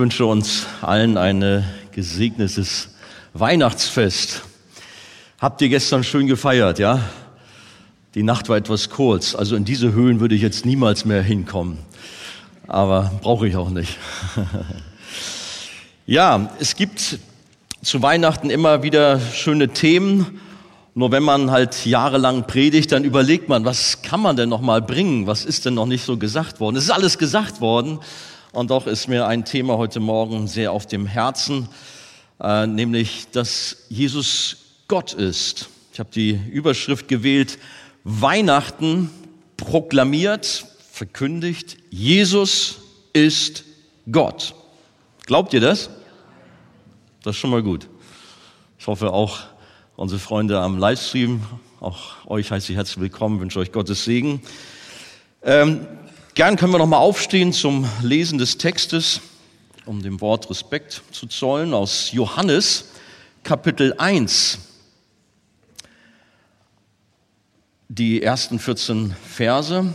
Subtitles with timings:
[0.00, 2.88] wünsche uns allen ein gesegnetes
[3.34, 4.40] Weihnachtsfest.
[5.38, 7.00] Habt ihr gestern schön gefeiert, ja?
[8.14, 11.76] Die Nacht war etwas kurz, also in diese Höhen würde ich jetzt niemals mehr hinkommen.
[12.66, 13.98] Aber brauche ich auch nicht.
[16.06, 17.18] ja, es gibt
[17.82, 20.40] zu Weihnachten immer wieder schöne Themen.
[20.94, 24.80] Nur wenn man halt jahrelang predigt, dann überlegt man, was kann man denn noch mal
[24.80, 25.26] bringen?
[25.26, 26.76] Was ist denn noch nicht so gesagt worden?
[26.76, 27.98] Es ist alles gesagt worden.
[28.52, 31.68] Und doch ist mir ein Thema heute Morgen sehr auf dem Herzen,
[32.40, 34.56] äh, nämlich, dass Jesus
[34.88, 35.68] Gott ist.
[35.92, 37.58] Ich habe die Überschrift gewählt,
[38.02, 39.08] Weihnachten
[39.56, 42.78] proklamiert, verkündigt, Jesus
[43.12, 43.62] ist
[44.10, 44.56] Gott.
[45.26, 45.88] Glaubt ihr das?
[47.22, 47.86] Das ist schon mal gut.
[48.80, 49.38] Ich hoffe auch
[49.94, 51.40] unsere Freunde am Livestream,
[51.78, 54.42] auch euch heiße ich herzlich willkommen, wünsche euch Gottes Segen.
[55.42, 55.86] Ähm,
[56.40, 59.20] Gern können wir noch mal aufstehen zum Lesen des Textes,
[59.84, 62.92] um dem Wort Respekt zu zollen, aus Johannes
[63.42, 64.58] Kapitel 1.
[67.90, 69.92] Die ersten 14 Verse,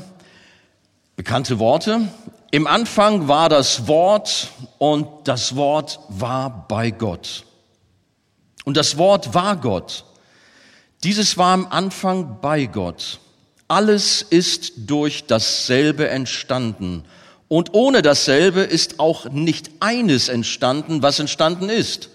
[1.16, 2.10] bekannte Worte.
[2.52, 7.44] Im Anfang war das Wort und das Wort war bei Gott.
[8.66, 10.06] Und das Wort war Gott.
[11.04, 13.20] Dieses war am Anfang bei Gott.
[13.68, 17.04] Alles ist durch dasselbe entstanden.
[17.48, 22.10] Und ohne dasselbe ist auch nicht eines entstanden, was entstanden ist.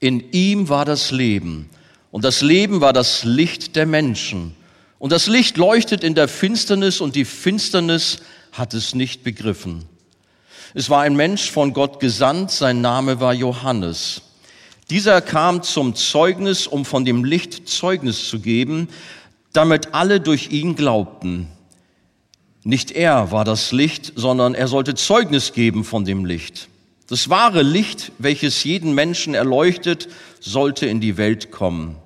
[0.00, 1.70] In ihm war das Leben.
[2.10, 4.54] Und das Leben war das Licht der Menschen.
[4.98, 8.18] Und das Licht leuchtet in der Finsternis und die Finsternis
[8.52, 9.84] hat es nicht begriffen.
[10.74, 14.22] Es war ein Mensch von Gott gesandt, sein Name war Johannes.
[14.90, 18.88] Dieser kam zum Zeugnis, um von dem Licht Zeugnis zu geben,
[19.54, 21.48] damit alle durch ihn glaubten.
[22.64, 26.68] Nicht er war das Licht, sondern er sollte Zeugnis geben von dem Licht.
[27.08, 30.08] Das wahre Licht, welches jeden Menschen erleuchtet,
[30.40, 31.96] sollte in die Welt kommen.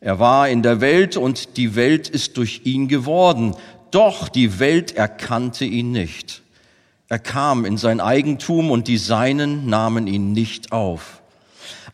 [0.00, 3.56] Er war in der Welt und die Welt ist durch ihn geworden,
[3.90, 6.42] doch die Welt erkannte ihn nicht.
[7.08, 11.19] Er kam in sein Eigentum und die Seinen nahmen ihn nicht auf.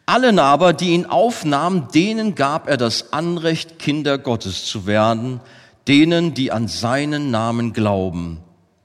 [0.08, 5.40] Allen aber, die ihn aufnahmen, denen gab er das Anrecht, Kinder Gottes zu werden,
[5.88, 8.38] denen, die an seinen Namen glauben,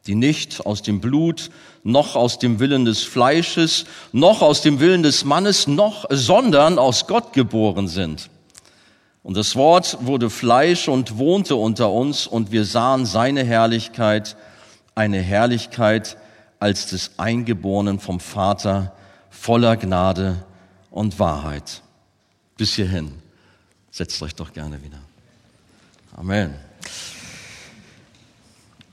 [0.08, 1.52] die nicht aus dem Blut,
[1.84, 7.06] noch aus dem Willen des Fleisches, noch aus dem Willen des Mannes, noch, sondern aus
[7.06, 8.32] Gott geboren sind.
[9.22, 14.38] Und das Wort wurde Fleisch und wohnte unter uns, und wir sahen seine Herrlichkeit,
[14.96, 16.18] eine Herrlichkeit
[16.60, 18.94] als des Eingeborenen vom Vater,
[19.30, 20.44] voller Gnade
[20.92, 21.82] und Wahrheit.
[22.58, 23.14] Bis hierhin.
[23.90, 25.00] Setzt euch doch gerne wieder.
[26.16, 26.54] Amen.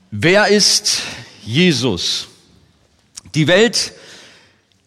[0.09, 1.03] Wer ist
[1.45, 2.27] Jesus?
[3.35, 3.93] Die Welt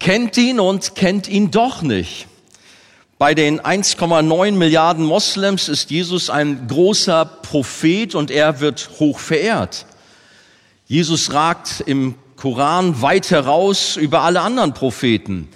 [0.00, 2.27] kennt ihn und kennt ihn doch nicht.
[3.19, 9.87] Bei den 1,9 Milliarden Moslems ist Jesus ein großer Prophet und er wird hoch verehrt.
[10.89, 15.49] Jesus ragt im Koran weit heraus über alle anderen Propheten.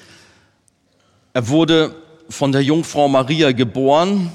[1.37, 1.95] Er wurde
[2.31, 4.33] von der Jungfrau Maria geboren,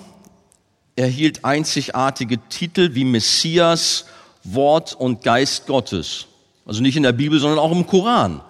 [0.95, 4.06] er hielt einzigartige Titel wie Messias,
[4.44, 6.28] Wort und Geist Gottes.
[6.63, 8.41] Also nicht in der Bibel, sondern auch im Koran.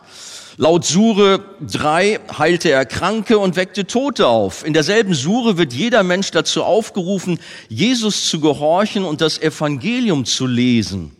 [0.57, 4.65] Laut Sure 3 heilte er Kranke und weckte Tote auf.
[4.65, 10.45] In derselben Sure wird jeder Mensch dazu aufgerufen, Jesus zu gehorchen und das Evangelium zu
[10.45, 11.15] lesen.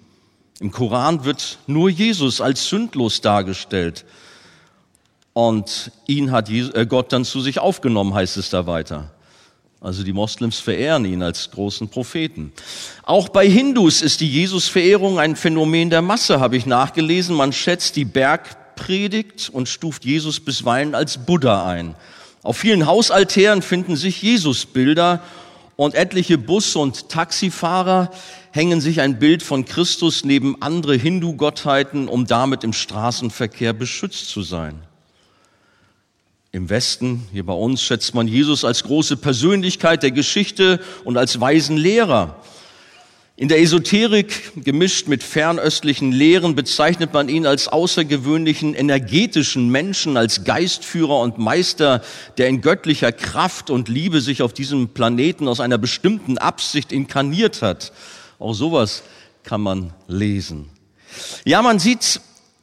[0.59, 4.03] Im Koran wird nur Jesus als sündlos dargestellt.
[5.33, 9.11] Und ihn hat äh, Gott dann zu sich aufgenommen, heißt es da weiter.
[9.79, 12.51] Also die Moslems verehren ihn als großen Propheten.
[13.03, 17.35] Auch bei Hindus ist die Jesusverehrung ein Phänomen der Masse, habe ich nachgelesen.
[17.35, 21.95] Man schätzt die Bergpredigt und stuft Jesus bisweilen als Buddha ein.
[22.43, 25.23] Auf vielen Hausaltären finden sich Jesusbilder
[25.77, 28.11] und etliche Bus- und Taxifahrer
[28.51, 34.43] hängen sich ein Bild von Christus neben andere Hindu-Gottheiten, um damit im Straßenverkehr beschützt zu
[34.43, 34.81] sein.
[36.53, 41.39] Im Westen, hier bei uns, schätzt man Jesus als große Persönlichkeit der Geschichte und als
[41.39, 42.43] weisen Lehrer.
[43.37, 50.43] In der Esoterik, gemischt mit fernöstlichen Lehren, bezeichnet man ihn als außergewöhnlichen energetischen Menschen, als
[50.43, 52.03] Geistführer und Meister,
[52.37, 57.61] der in göttlicher Kraft und Liebe sich auf diesem Planeten aus einer bestimmten Absicht inkarniert
[57.61, 57.93] hat.
[58.39, 59.03] Auch sowas
[59.43, 60.67] kann man lesen.
[61.45, 62.19] Ja, man sieht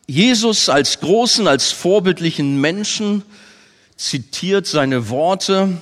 [0.06, 3.23] Jesus als großen, als vorbildlichen Menschen,
[3.98, 5.76] zitiert seine Worte,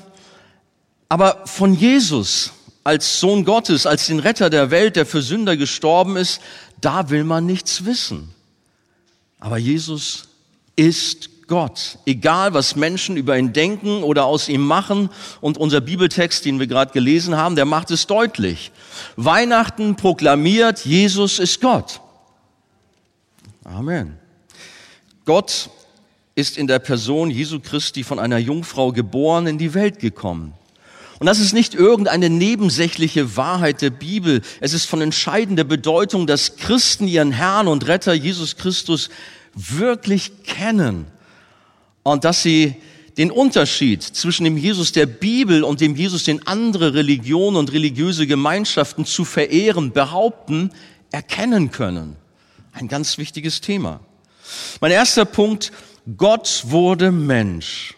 [1.08, 2.50] aber von Jesus
[2.82, 6.40] als Sohn Gottes, als den Retter der Welt, der für Sünder gestorben ist,
[6.80, 8.34] da will man nichts wissen.
[9.38, 10.28] Aber Jesus
[10.76, 11.98] ist Gott.
[12.06, 15.10] Egal, was Menschen über ihn denken oder aus ihm machen.
[15.40, 18.72] Und unser Bibeltext, den wir gerade gelesen haben, der macht es deutlich.
[19.16, 22.00] Weihnachten proklamiert, Jesus ist Gott.
[23.64, 24.18] Amen.
[25.24, 25.70] Gott
[26.37, 30.53] ist in der Person Jesu Christi von einer Jungfrau geboren in die Welt gekommen.
[31.19, 34.43] Und das ist nicht irgendeine nebensächliche Wahrheit der Bibel.
[34.61, 39.09] Es ist von entscheidender Bedeutung, dass Christen ihren Herrn und Retter Jesus Christus
[39.55, 41.06] wirklich kennen
[42.03, 42.77] und dass sie
[43.17, 48.27] den Unterschied zwischen dem Jesus der Bibel und dem Jesus, den andere Religionen und religiöse
[48.27, 50.71] Gemeinschaften zu verehren, behaupten,
[51.12, 52.17] erkennen können.
[52.73, 54.00] Ein ganz wichtiges Thema.
[54.83, 55.73] Mein erster Punkt,
[56.14, 57.94] Gott wurde Mensch.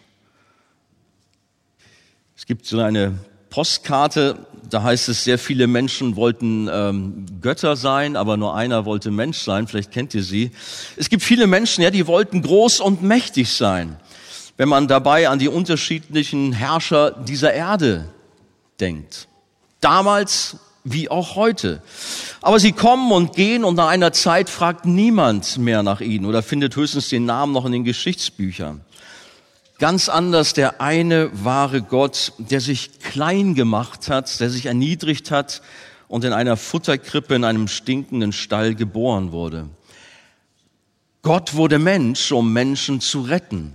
[2.34, 3.18] Es gibt so eine
[3.50, 9.10] Postkarte, da heißt es, sehr viele Menschen wollten ähm, Götter sein, aber nur einer wollte
[9.10, 9.66] Mensch sein.
[9.66, 10.52] Vielleicht kennt ihr sie.
[10.96, 13.96] Es gibt viele Menschen, ja, die wollten groß und mächtig sein.
[14.56, 18.08] Wenn man dabei an die unterschiedlichen Herrscher dieser Erde
[18.80, 19.28] denkt.
[19.80, 21.82] Damals wie auch heute.
[22.40, 26.42] Aber sie kommen und gehen und nach einer Zeit fragt niemand mehr nach ihnen oder
[26.42, 28.80] findet höchstens den Namen noch in den Geschichtsbüchern.
[29.78, 35.62] Ganz anders der eine wahre Gott, der sich klein gemacht hat, der sich erniedrigt hat
[36.08, 39.68] und in einer Futterkrippe in einem stinkenden Stall geboren wurde.
[41.22, 43.74] Gott wurde Mensch, um Menschen zu retten.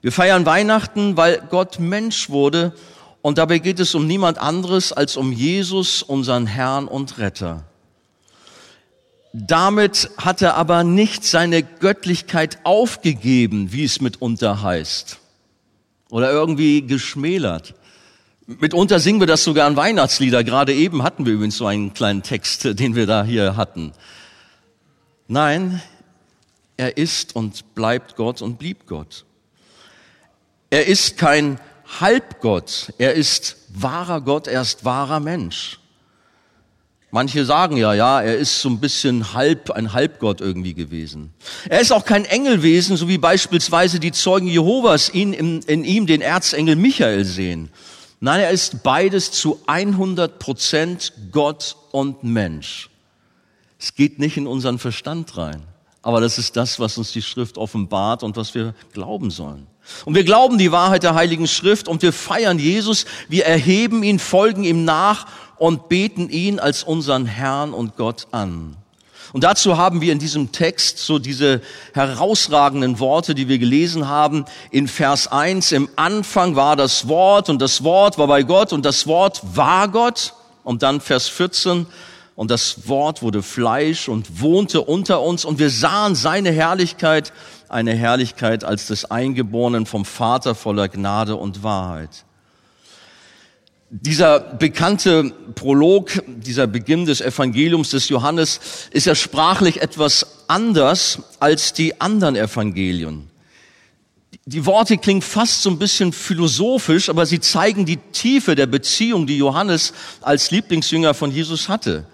[0.00, 2.72] Wir feiern Weihnachten, weil Gott Mensch wurde
[3.28, 7.62] und dabei geht es um niemand anderes als um Jesus, unseren Herrn und Retter.
[9.34, 15.18] Damit hat er aber nicht seine Göttlichkeit aufgegeben, wie es mitunter heißt
[16.08, 17.74] oder irgendwie geschmälert.
[18.46, 20.42] Mitunter singen wir das sogar an Weihnachtslieder.
[20.42, 23.92] Gerade eben hatten wir übrigens so einen kleinen Text, den wir da hier hatten.
[25.26, 25.82] Nein,
[26.78, 29.26] er ist und bleibt Gott und blieb Gott.
[30.70, 31.60] Er ist kein
[32.00, 35.78] Halbgott, er ist wahrer Gott, er ist wahrer Mensch.
[37.10, 41.32] Manche sagen ja, ja, er ist so ein bisschen halb, ein Halbgott irgendwie gewesen.
[41.68, 46.06] Er ist auch kein Engelwesen, so wie beispielsweise die Zeugen Jehovas ihn in, in ihm
[46.06, 47.70] den Erzengel Michael sehen.
[48.20, 52.90] Nein, er ist beides zu 100 Prozent Gott und Mensch.
[53.78, 55.62] Es geht nicht in unseren Verstand rein.
[56.02, 59.66] Aber das ist das, was uns die Schrift offenbart und was wir glauben sollen.
[60.04, 63.06] Und wir glauben die Wahrheit der Heiligen Schrift und wir feiern Jesus.
[63.28, 65.26] Wir erheben ihn, folgen ihm nach
[65.56, 68.76] und beten ihn als unseren Herrn und Gott an.
[69.32, 71.60] Und dazu haben wir in diesem Text so diese
[71.92, 74.46] herausragenden Worte, die wir gelesen haben.
[74.70, 78.86] In Vers 1, im Anfang war das Wort und das Wort war bei Gott und
[78.86, 80.32] das Wort war Gott.
[80.64, 81.86] Und dann Vers 14,
[82.38, 87.32] und das Wort wurde Fleisch und wohnte unter uns und wir sahen seine Herrlichkeit,
[87.68, 92.24] eine Herrlichkeit als des Eingeborenen vom Vater voller Gnade und Wahrheit.
[93.90, 98.60] Dieser bekannte Prolog, dieser Beginn des Evangeliums des Johannes
[98.90, 103.30] ist ja sprachlich etwas anders als die anderen Evangelien.
[104.44, 109.26] Die Worte klingen fast so ein bisschen philosophisch, aber sie zeigen die Tiefe der Beziehung,
[109.26, 112.06] die Johannes als Lieblingsjünger von Jesus hatte.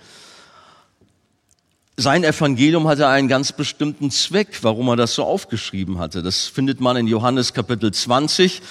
[1.96, 6.22] Sein Evangelium hatte einen ganz bestimmten Zweck, warum er das so aufgeschrieben hatte.
[6.22, 8.62] Das findet man in Johannes Kapitel 20,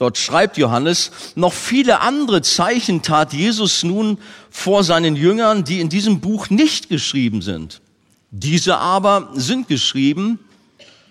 [0.00, 4.16] Dort schreibt Johannes, noch viele andere Zeichen tat Jesus nun
[4.48, 7.82] vor seinen Jüngern, die in diesem Buch nicht geschrieben sind.
[8.30, 10.38] Diese aber sind geschrieben.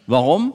[0.07, 0.53] Warum?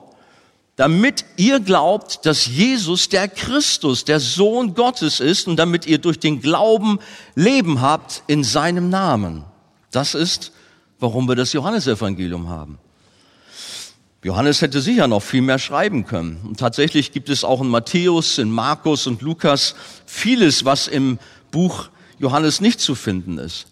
[0.75, 6.19] Damit ihr glaubt, dass Jesus der Christus, der Sohn Gottes ist und damit ihr durch
[6.19, 6.99] den Glauben
[7.35, 9.45] Leben habt in seinem Namen.
[9.91, 10.51] Das ist,
[10.99, 12.79] warum wir das Johannesevangelium haben.
[14.23, 16.41] Johannes hätte sicher noch viel mehr schreiben können.
[16.43, 19.75] Und tatsächlich gibt es auch in Matthäus, in Markus und Lukas
[20.07, 21.19] vieles, was im
[21.51, 23.67] Buch Johannes nicht zu finden ist.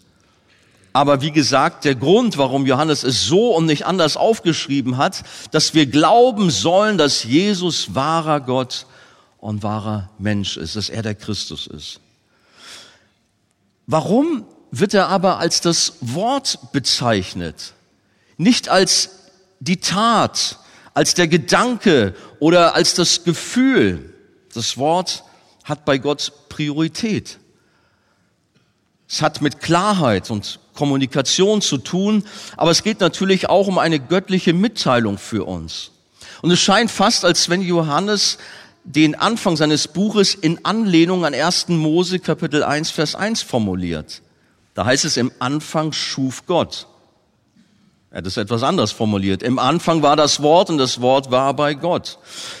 [0.92, 5.74] Aber wie gesagt, der Grund, warum Johannes es so und nicht anders aufgeschrieben hat, dass
[5.74, 8.86] wir glauben sollen, dass Jesus wahrer Gott
[9.38, 11.98] und wahrer Mensch ist, dass er der Christus ist.
[13.88, 14.46] Warum
[14.80, 17.74] wird er aber als das Wort bezeichnet?
[18.36, 19.10] Nicht als
[19.60, 20.58] die Tat,
[20.94, 24.14] als der Gedanke oder als das Gefühl.
[24.52, 25.24] Das Wort
[25.64, 27.38] hat bei Gott Priorität.
[29.08, 32.24] Es hat mit Klarheit und Kommunikation zu tun,
[32.56, 35.92] aber es geht natürlich auch um eine göttliche Mitteilung für uns.
[36.42, 38.38] Und es scheint fast, als wenn Johannes
[38.82, 41.68] den Anfang seines Buches in Anlehnung an 1.
[41.68, 44.20] Mose Kapitel 1, Vers 1 formuliert.
[44.74, 46.86] Da heißt es, im Anfang schuf Gott.
[48.10, 49.42] Er hat es etwas anders formuliert.
[49.42, 52.18] Im Anfang war das Wort und das Wort war bei Gott.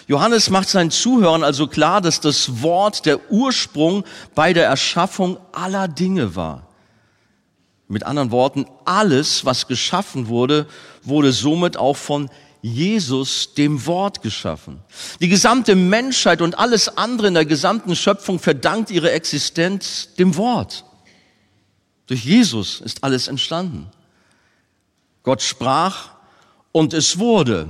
[0.08, 4.04] Johannes macht seinen Zuhörern also klar, dass das Wort der Ursprung
[4.34, 6.66] bei der Erschaffung aller Dinge war.
[7.86, 10.66] Mit anderen Worten, alles, was geschaffen wurde,
[11.02, 12.30] wurde somit auch von
[12.62, 14.80] Jesus, dem Wort, geschaffen.
[15.20, 20.84] Die gesamte Menschheit und alles andere in der gesamten Schöpfung verdankt ihre Existenz dem Wort.
[22.06, 23.90] Durch Jesus ist alles entstanden.
[25.22, 26.10] Gott sprach
[26.72, 27.68] und es wurde.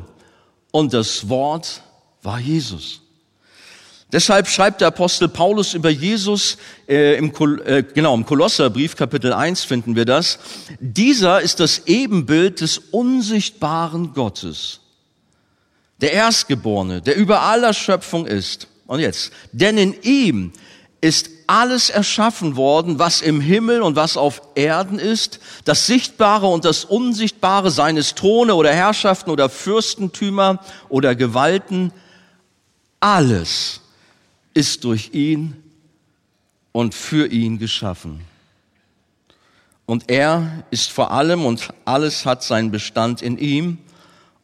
[0.72, 1.82] Und das Wort
[2.22, 3.00] war Jesus.
[4.14, 6.56] Deshalb schreibt der Apostel Paulus über Jesus
[6.88, 7.32] äh, im,
[7.64, 10.38] äh, genau im Kolosserbrief Kapitel 1 finden wir das.
[10.78, 14.80] Dieser ist das Ebenbild des unsichtbaren Gottes,
[16.00, 18.68] der Erstgeborene, der über aller Schöpfung ist.
[18.86, 20.52] Und jetzt, denn in ihm
[21.00, 26.64] ist alles erschaffen worden, was im Himmel und was auf Erden ist, das Sichtbare und
[26.64, 31.92] das Unsichtbare, seines Throne oder Herrschaften oder Fürstentümer oder Gewalten,
[33.00, 33.80] alles
[34.54, 35.62] ist durch ihn
[36.72, 38.20] und für ihn geschaffen.
[39.86, 43.78] Und er ist vor allem und alles hat seinen Bestand in ihm.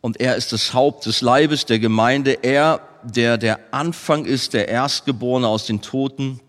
[0.00, 4.68] Und er ist das Haupt des Leibes der Gemeinde, er, der der Anfang ist, der
[4.68, 6.40] Erstgeborene aus den Toten,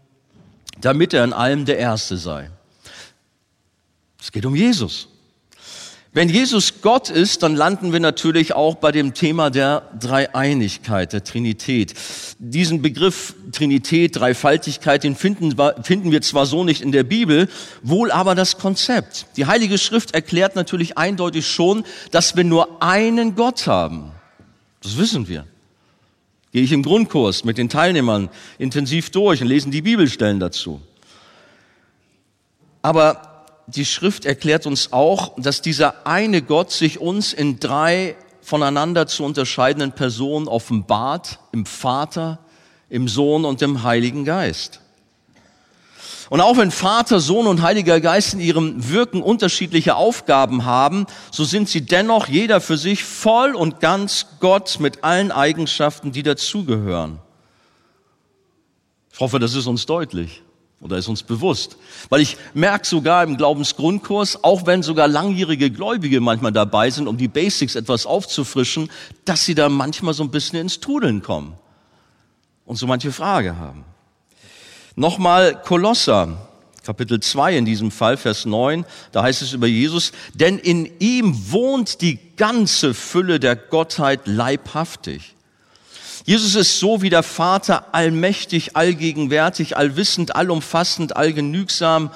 [0.86, 2.50] damit er in allem der Erste sei.
[4.20, 5.08] Es geht um Jesus.
[6.14, 11.24] Wenn Jesus Gott ist, dann landen wir natürlich auch bei dem Thema der Dreieinigkeit, der
[11.24, 11.94] Trinität.
[12.38, 17.48] Diesen Begriff Trinität, Dreifaltigkeit, den finden, finden wir zwar so nicht in der Bibel,
[17.82, 19.28] wohl aber das Konzept.
[19.38, 24.12] Die Heilige Schrift erklärt natürlich eindeutig schon, dass wir nur einen Gott haben.
[24.84, 25.46] Das wissen wir
[26.52, 30.82] gehe ich im Grundkurs mit den Teilnehmern intensiv durch und lesen die Bibelstellen dazu.
[32.82, 39.08] Aber die Schrift erklärt uns auch, dass dieser eine Gott sich uns in drei voneinander
[39.08, 42.40] zu unterscheidenden Personen offenbart, im Vater,
[42.90, 44.82] im Sohn und im Heiligen Geist.
[46.32, 51.44] Und auch wenn Vater, Sohn und Heiliger Geist in ihrem Wirken unterschiedliche Aufgaben haben, so
[51.44, 57.20] sind sie dennoch jeder für sich voll und ganz Gott mit allen Eigenschaften, die dazugehören.
[59.12, 60.42] Ich hoffe, das ist uns deutlich
[60.80, 61.76] oder ist uns bewusst.
[62.08, 67.18] Weil ich merke sogar im Glaubensgrundkurs, auch wenn sogar langjährige Gläubige manchmal dabei sind, um
[67.18, 68.90] die Basics etwas aufzufrischen,
[69.26, 71.56] dass sie da manchmal so ein bisschen ins Tudeln kommen
[72.64, 73.84] und so manche Frage haben.
[74.96, 76.50] Nochmal Kolosser,
[76.84, 81.52] Kapitel 2 in diesem Fall, Vers 9, da heißt es über Jesus, denn in ihm
[81.52, 85.36] wohnt die ganze Fülle der Gottheit leibhaftig.
[86.26, 92.12] Jesus ist so wie der Vater allmächtig, allgegenwärtig, allwissend, allumfassend, allgenügsam.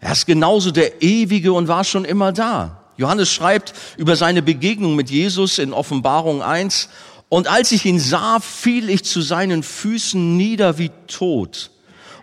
[0.00, 2.82] Er ist genauso der Ewige und war schon immer da.
[2.96, 6.88] Johannes schreibt über seine Begegnung mit Jesus in Offenbarung 1,
[7.28, 11.71] und als ich ihn sah, fiel ich zu seinen Füßen nieder wie tot.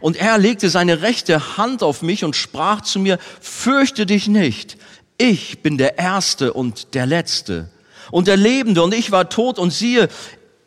[0.01, 4.77] Und er legte seine rechte Hand auf mich und sprach zu mir, fürchte dich nicht,
[5.17, 7.69] ich bin der Erste und der Letzte
[8.11, 10.07] und der Lebende und ich war tot und siehe,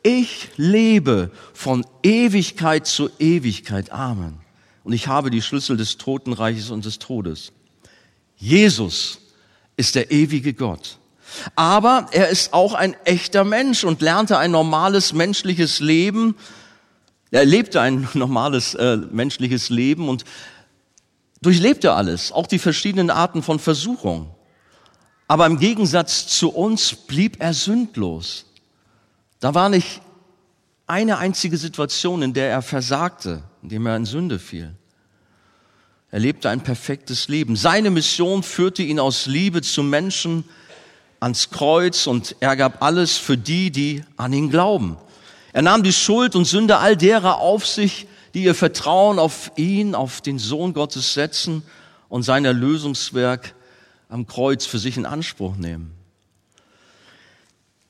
[0.03, 3.93] ich lebe von Ewigkeit zu Ewigkeit.
[3.93, 4.39] Amen.
[4.85, 7.53] Und ich habe die Schlüssel des Totenreiches und des Todes.
[8.37, 9.19] Jesus
[9.77, 10.99] ist der ewige Gott.
[11.55, 16.35] Aber er ist auch ein echter Mensch und lernte ein normales menschliches Leben
[17.33, 20.25] er lebte ein normales äh, menschliches Leben und
[21.41, 24.33] durchlebte alles, auch die verschiedenen Arten von Versuchung.
[25.27, 28.45] Aber im Gegensatz zu uns blieb er sündlos.
[29.41, 30.03] Da war nicht
[30.87, 34.75] eine einzige Situation, in der er versagte, in dem er in Sünde fiel.
[36.11, 37.57] Er lebte ein perfektes Leben.
[37.57, 40.45] Seine Mission führte ihn aus Liebe zu Menschen
[41.19, 44.99] ans Kreuz und er gab alles für die, die an ihn glauben.
[45.52, 49.94] Er nahm die Schuld und Sünde all derer auf sich, die ihr Vertrauen auf ihn,
[49.94, 51.62] auf den Sohn Gottes setzen
[52.09, 53.54] und sein Erlösungswerk
[54.09, 55.92] am Kreuz für sich in Anspruch nehmen.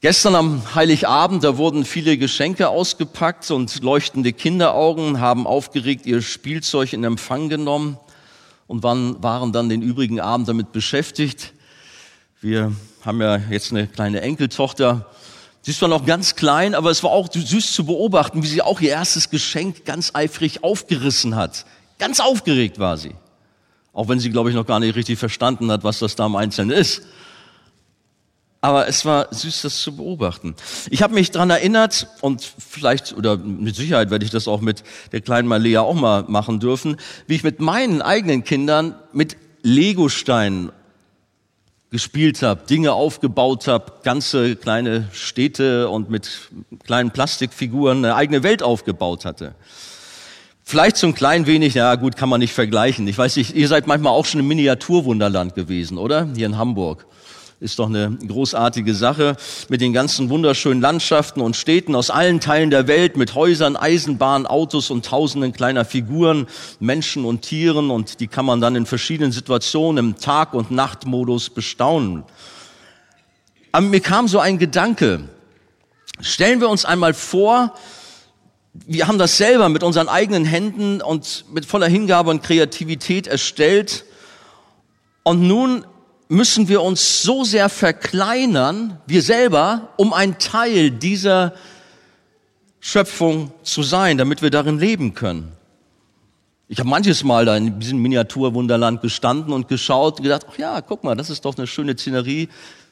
[0.00, 6.92] Gestern am Heiligabend, da wurden viele Geschenke ausgepackt und leuchtende Kinderaugen haben aufgeregt ihr Spielzeug
[6.92, 7.98] in Empfang genommen
[8.66, 11.52] und waren dann den übrigen Abend damit beschäftigt.
[12.40, 12.72] Wir
[13.04, 15.06] haben ja jetzt eine kleine Enkeltochter
[15.62, 18.62] Sie ist zwar noch ganz klein, aber es war auch süß zu beobachten, wie sie
[18.62, 21.66] auch ihr erstes Geschenk ganz eifrig aufgerissen hat.
[22.00, 23.14] Ganz aufgeregt war sie.
[23.92, 26.34] Auch wenn sie, glaube ich, noch gar nicht richtig verstanden hat, was das da im
[26.34, 27.02] Einzelnen ist.
[28.60, 30.56] Aber es war süß, das zu beobachten.
[30.90, 34.82] Ich habe mich dran erinnert und vielleicht oder mit Sicherheit werde ich das auch mit
[35.12, 36.96] der kleinen Malea auch mal machen dürfen,
[37.28, 40.72] wie ich mit meinen eigenen Kindern mit Legosteinen
[41.92, 46.50] gespielt habe, Dinge aufgebaut habe, ganze kleine Städte und mit
[46.84, 49.54] kleinen Plastikfiguren eine eigene Welt aufgebaut hatte.
[50.64, 53.06] Vielleicht so ein klein wenig, ja gut, kann man nicht vergleichen.
[53.08, 56.28] Ich weiß nicht, ihr seid manchmal auch schon im Miniaturwunderland gewesen, oder?
[56.34, 57.04] Hier in Hamburg.
[57.62, 59.36] Ist doch eine großartige Sache
[59.68, 64.48] mit den ganzen wunderschönen Landschaften und Städten aus allen Teilen der Welt, mit Häusern, Eisenbahnen,
[64.48, 66.48] Autos und tausenden kleiner Figuren,
[66.80, 71.50] Menschen und Tieren und die kann man dann in verschiedenen Situationen im Tag- und Nachtmodus
[71.50, 72.24] bestaunen.
[73.70, 75.28] Aber mir kam so ein Gedanke.
[76.20, 77.74] Stellen wir uns einmal vor,
[78.74, 84.04] wir haben das selber mit unseren eigenen Händen und mit voller Hingabe und Kreativität erstellt.
[85.22, 85.84] Und nun
[86.32, 91.52] müssen wir uns so sehr verkleinern, wir selber, um ein Teil dieser
[92.80, 95.52] Schöpfung zu sein, damit wir darin leben können.
[96.68, 100.80] Ich habe manches Mal da in diesem Miniaturwunderland gestanden und geschaut und gedacht, ach ja,
[100.80, 102.48] guck mal, das ist doch eine schöne Szenerie,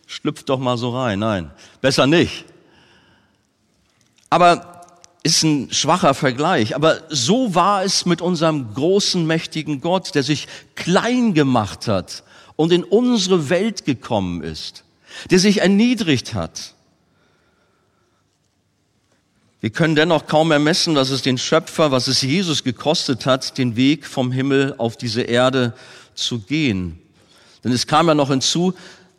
[0.06, 1.20] schlüpft doch mal so rein.
[1.20, 2.44] Nein, besser nicht.
[4.28, 4.84] Aber
[5.22, 10.46] ist ein schwacher Vergleich, aber so war es mit unserem großen, mächtigen Gott, der sich
[10.74, 12.22] klein gemacht hat
[12.56, 14.84] und in unsere Welt gekommen ist,
[15.30, 16.74] der sich erniedrigt hat.
[19.60, 23.76] Wir können dennoch kaum ermessen, was es den Schöpfer, was es Jesus gekostet hat, den
[23.76, 25.74] Weg vom Himmel auf diese Erde
[26.14, 26.98] zu gehen.
[27.62, 28.72] Denn es kam ja noch hinzu,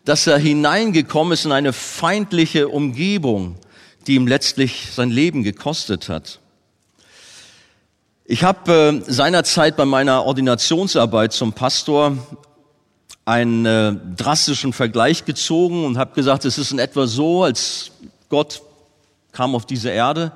[0.03, 3.57] dass er hineingekommen ist in eine feindliche Umgebung,
[4.07, 6.39] die ihm letztlich sein Leben gekostet hat.
[8.25, 12.17] Ich habe äh, seinerzeit bei meiner Ordinationsarbeit zum Pastor
[13.25, 17.91] einen äh, drastischen Vergleich gezogen und habe gesagt, es ist in etwa so, als
[18.29, 18.61] Gott
[19.31, 20.31] kam auf diese Erde,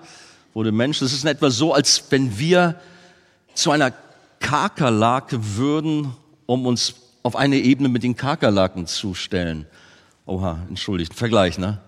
[0.54, 2.76] wurde Mensch, es ist in etwa so, als wenn wir
[3.54, 3.92] zu einer
[4.40, 6.14] Kakerlake würden,
[6.46, 9.66] um uns auf eine Ebene mit den Kakerlaken zu stellen.
[10.26, 11.80] Oha, entschuldigt, Vergleich, ne?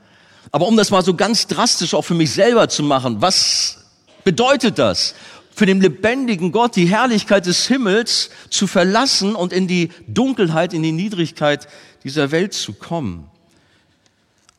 [0.51, 3.85] Aber um das mal so ganz drastisch auch für mich selber zu machen, was
[4.23, 5.13] bedeutet das?
[5.57, 10.83] Für den lebendigen Gott die Herrlichkeit des Himmels zu verlassen und in die Dunkelheit, in
[10.83, 11.67] die Niedrigkeit
[12.03, 13.27] dieser Welt zu kommen.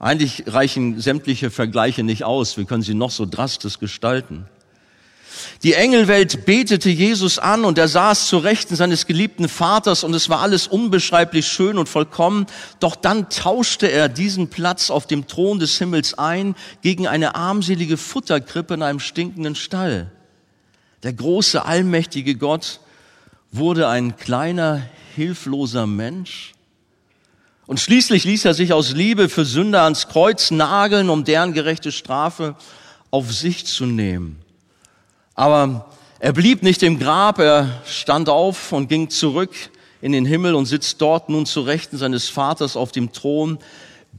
[0.00, 2.56] Eigentlich reichen sämtliche Vergleiche nicht aus.
[2.56, 4.46] Wir können sie noch so drastisch gestalten.
[5.62, 10.28] Die Engelwelt betete Jesus an und er saß zur Rechten seines geliebten Vaters und es
[10.28, 12.46] war alles unbeschreiblich schön und vollkommen.
[12.80, 17.96] Doch dann tauschte er diesen Platz auf dem Thron des Himmels ein gegen eine armselige
[17.96, 20.10] Futterkrippe in einem stinkenden Stall.
[21.04, 22.80] Der große, allmächtige Gott
[23.52, 24.82] wurde ein kleiner,
[25.14, 26.54] hilfloser Mensch.
[27.66, 31.92] Und schließlich ließ er sich aus Liebe für Sünder ans Kreuz nageln, um deren gerechte
[31.92, 32.56] Strafe
[33.10, 34.40] auf sich zu nehmen.
[35.34, 35.86] Aber
[36.18, 39.52] er blieb nicht im Grab, er stand auf und ging zurück
[40.00, 43.58] in den Himmel und sitzt dort nun zu Rechten seines Vaters auf dem Thron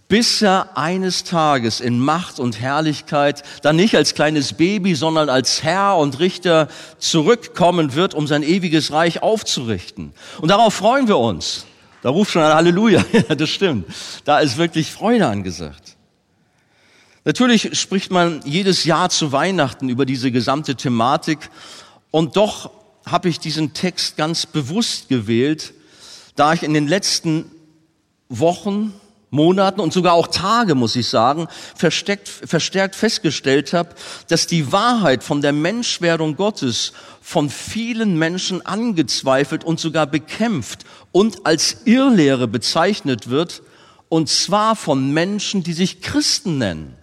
[0.09, 5.63] bis er eines Tages in Macht und Herrlichkeit, dann nicht als kleines Baby, sondern als
[5.63, 6.67] Herr und Richter
[6.97, 10.11] zurückkommen wird, um sein ewiges Reich aufzurichten.
[10.41, 11.67] Und darauf freuen wir uns.
[12.01, 13.05] Da ruft schon ein Halleluja.
[13.29, 13.85] Ja, das stimmt.
[14.25, 15.95] Da ist wirklich Freude angesagt.
[17.23, 21.51] Natürlich spricht man jedes Jahr zu Weihnachten über diese gesamte Thematik.
[22.09, 22.71] Und doch
[23.05, 25.73] habe ich diesen Text ganz bewusst gewählt,
[26.35, 27.51] da ich in den letzten
[28.29, 28.93] Wochen
[29.31, 33.89] Monaten und sogar auch Tage, muss ich sagen, versteckt, verstärkt festgestellt habe,
[34.27, 41.45] dass die Wahrheit von der Menschwerdung Gottes von vielen Menschen angezweifelt und sogar bekämpft und
[41.45, 43.61] als Irrlehre bezeichnet wird,
[44.09, 46.95] und zwar von Menschen, die sich Christen nennen.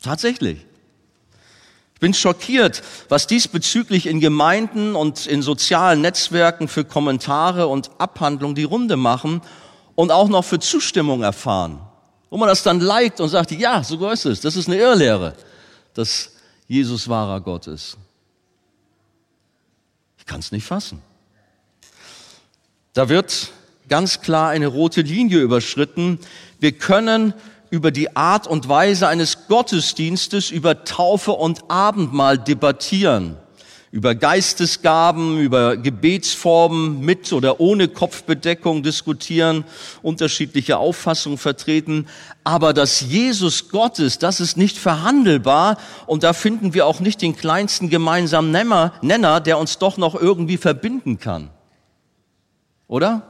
[0.00, 0.64] Tatsächlich.
[1.94, 8.54] Ich bin schockiert, was diesbezüglich in Gemeinden und in sozialen Netzwerken für Kommentare und Abhandlungen
[8.54, 9.42] die Runde machen
[9.98, 11.80] und auch noch für Zustimmung erfahren.
[12.30, 14.40] Wo man das dann liked und sagt, ja, so ist es.
[14.40, 15.34] Das ist eine Irrlehre,
[15.92, 16.30] dass
[16.68, 17.96] Jesus wahrer Gott ist.
[20.16, 21.02] Ich kann es nicht fassen.
[22.92, 23.50] Da wird
[23.88, 26.20] ganz klar eine rote Linie überschritten.
[26.60, 27.34] Wir können
[27.70, 33.36] über die Art und Weise eines Gottesdienstes, über Taufe und Abendmahl debattieren
[33.90, 39.64] über Geistesgaben, über Gebetsformen mit oder ohne Kopfbedeckung diskutieren,
[40.02, 42.06] unterschiedliche Auffassungen vertreten.
[42.44, 47.36] Aber das Jesus Gottes, das ist nicht verhandelbar und da finden wir auch nicht den
[47.36, 51.50] kleinsten gemeinsamen Nenner, der uns doch noch irgendwie verbinden kann.
[52.88, 53.22] Oder?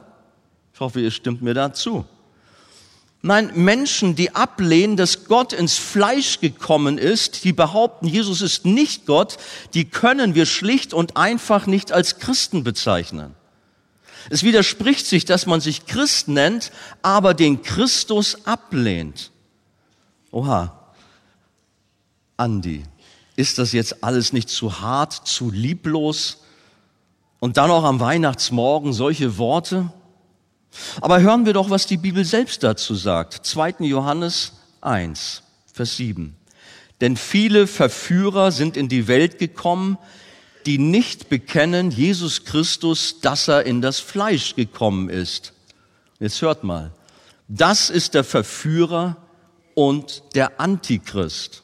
[0.73, 2.05] Ich hoffe, ihr stimmt mir dazu.
[3.21, 9.05] Nein, Menschen, die ablehnen, dass Gott ins Fleisch gekommen ist, die behaupten, Jesus ist nicht
[9.05, 9.37] Gott,
[9.73, 13.35] die können wir schlicht und einfach nicht als Christen bezeichnen.
[14.29, 19.31] Es widerspricht sich, dass man sich Christ nennt, aber den Christus ablehnt.
[20.31, 20.75] Oha.
[22.37, 22.83] Andi,
[23.35, 26.37] ist das jetzt alles nicht zu hart, zu lieblos?
[27.39, 29.91] Und dann auch am Weihnachtsmorgen solche Worte?
[31.01, 33.45] Aber hören wir doch, was die Bibel selbst dazu sagt.
[33.45, 33.75] 2.
[33.79, 36.35] Johannes 1, Vers 7.
[37.01, 39.97] Denn viele Verführer sind in die Welt gekommen,
[40.65, 45.53] die nicht bekennen, Jesus Christus, dass er in das Fleisch gekommen ist.
[46.19, 46.91] Jetzt hört mal.
[47.47, 49.17] Das ist der Verführer
[49.73, 51.63] und der Antichrist.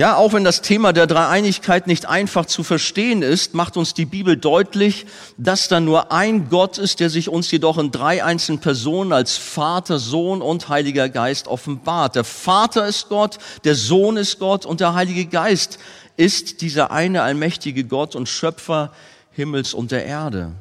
[0.00, 4.06] Ja, auch wenn das Thema der Dreieinigkeit nicht einfach zu verstehen ist, macht uns die
[4.06, 5.04] Bibel deutlich,
[5.36, 9.36] dass da nur ein Gott ist, der sich uns jedoch in drei einzelnen Personen als
[9.36, 12.14] Vater, Sohn und Heiliger Geist offenbart.
[12.14, 15.78] Der Vater ist Gott, der Sohn ist Gott und der Heilige Geist
[16.16, 18.92] ist dieser eine allmächtige Gott und Schöpfer
[19.32, 20.52] Himmels und der Erde.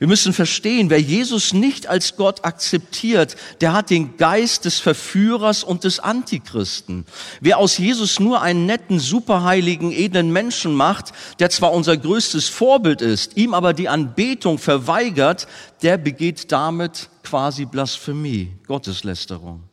[0.00, 5.62] Wir müssen verstehen, wer Jesus nicht als Gott akzeptiert, der hat den Geist des Verführers
[5.62, 7.04] und des Antichristen.
[7.42, 13.02] Wer aus Jesus nur einen netten, superheiligen, edlen Menschen macht, der zwar unser größtes Vorbild
[13.02, 15.46] ist, ihm aber die Anbetung verweigert,
[15.82, 19.64] der begeht damit quasi Blasphemie, Gotteslästerung.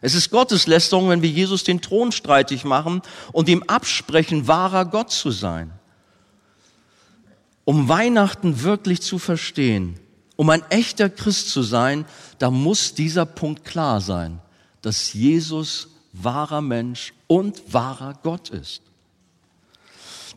[0.00, 3.02] Es ist Gotteslästerung, wenn wir Jesus den Thron streitig machen
[3.32, 5.72] und ihm absprechen, wahrer Gott zu sein.
[7.66, 9.98] Um Weihnachten wirklich zu verstehen,
[10.36, 12.04] um ein echter Christ zu sein,
[12.38, 14.38] da muss dieser Punkt klar sein,
[14.82, 18.82] dass Jesus wahrer Mensch und wahrer Gott ist.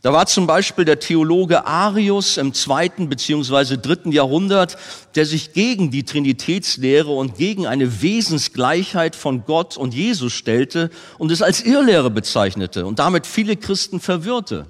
[0.02, 4.76] Da war zum Beispiel der Theologe Arius im zweiten beziehungsweise dritten Jahrhundert,
[5.14, 11.30] der sich gegen die Trinitätslehre und gegen eine Wesensgleichheit von Gott und Jesus stellte und
[11.30, 14.66] es als Irrlehre bezeichnete und damit viele Christen verwirrte.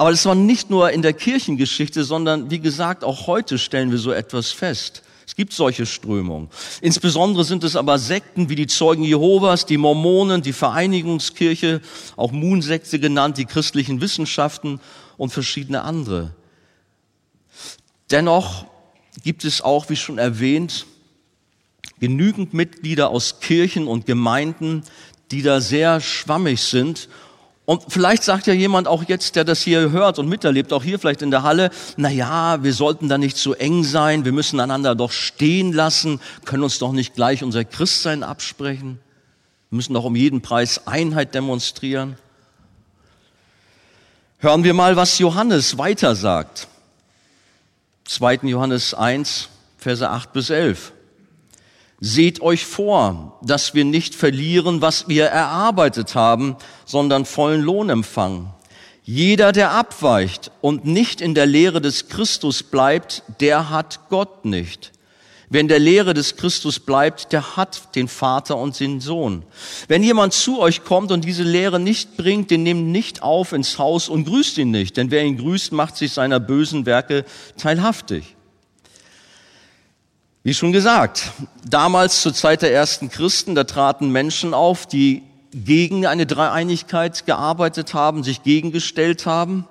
[0.00, 3.98] Aber das war nicht nur in der Kirchengeschichte, sondern wie gesagt, auch heute stellen wir
[3.98, 5.02] so etwas fest.
[5.26, 6.48] Es gibt solche Strömungen.
[6.80, 11.82] Insbesondere sind es aber Sekten wie die Zeugen Jehovas, die Mormonen, die Vereinigungskirche,
[12.16, 14.80] auch Moon-Sekte genannt, die christlichen Wissenschaften
[15.18, 16.34] und verschiedene andere.
[18.10, 18.64] Dennoch
[19.22, 20.86] gibt es auch, wie schon erwähnt,
[21.98, 24.82] genügend Mitglieder aus Kirchen und Gemeinden,
[25.30, 27.10] die da sehr schwammig sind
[27.70, 30.98] und vielleicht sagt ja jemand auch jetzt, der das hier hört und miterlebt, auch hier
[30.98, 34.58] vielleicht in der Halle, na ja, wir sollten da nicht zu eng sein, wir müssen
[34.58, 38.98] einander doch stehen lassen, können uns doch nicht gleich unser Christsein absprechen.
[39.68, 42.16] Wir müssen doch um jeden Preis Einheit demonstrieren.
[44.38, 46.66] Hören wir mal, was Johannes weiter sagt.
[48.06, 48.48] 2.
[48.48, 50.90] Johannes 1, Verse 8 bis 11.
[52.00, 58.48] Seht euch vor, dass wir nicht verlieren, was wir erarbeitet haben, sondern vollen Lohn empfangen.
[59.02, 64.92] Jeder, der abweicht und nicht in der Lehre des Christus bleibt, der hat Gott nicht.
[65.50, 69.42] Wer in der Lehre des Christus bleibt, der hat den Vater und den Sohn.
[69.88, 73.76] Wenn jemand zu euch kommt und diese Lehre nicht bringt, den nehmt nicht auf ins
[73.76, 77.24] Haus und grüßt ihn nicht, denn wer ihn grüßt, macht sich seiner bösen Werke
[77.58, 78.36] teilhaftig.
[80.42, 81.32] Wie schon gesagt,
[81.68, 85.22] damals zur Zeit der ersten Christen, da traten Menschen auf, die
[85.52, 89.68] gegen eine Dreieinigkeit gearbeitet haben, sich gegengestellt haben.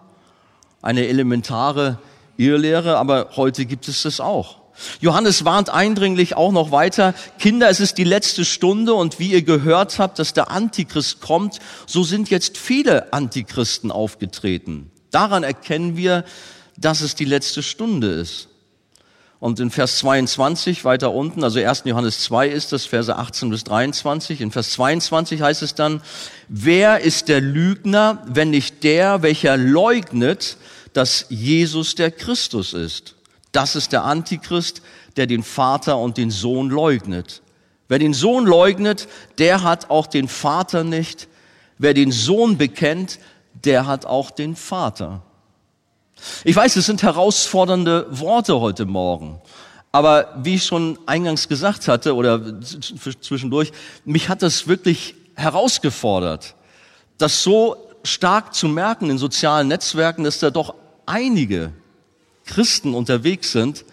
[0.84, 1.98] Eine elementare
[2.38, 4.58] Irrlehre, aber heute gibt es das auch.
[5.02, 9.42] Johannes warnt eindringlich auch noch weiter, Kinder, es ist die letzte Stunde und wie ihr
[9.42, 14.92] gehört habt, dass der Antichrist kommt, so sind jetzt viele Antichristen aufgetreten.
[15.10, 16.26] Daran erkennen wir,
[16.78, 18.49] dass es die letzte Stunde ist.
[19.40, 21.84] Und in Vers 22 weiter unten, also 1.
[21.86, 24.42] Johannes 2 ist das, Verse 18 bis 23.
[24.42, 26.02] In Vers 22 heißt es dann,
[26.50, 30.58] wer ist der Lügner, wenn nicht der, welcher leugnet,
[30.92, 33.16] dass Jesus der Christus ist?
[33.54, 34.82] Das ist der Antichrist,
[35.16, 37.42] der den Vater und den Sohn leugnet.
[37.88, 41.30] Wer den Sohn leugnet, der hat auch den Vater nicht.
[41.78, 43.20] Wer den Sohn bekennt,
[43.54, 45.24] der hat auch den Vater.
[46.44, 49.42] Ich weiß, es sind herausfordernde Worte heute Morgen.
[49.92, 53.72] Aber wie ich schon eingangs gesagt hatte oder zwischendurch,
[54.06, 56.56] mich hat das wirklich herausgefordert,
[57.18, 61.74] das so stark zu merken in sozialen Netzwerken, dass da doch einige
[62.46, 63.84] Christen unterwegs sind,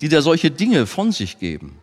[0.00, 1.78] die da solche Dinge von sich geben.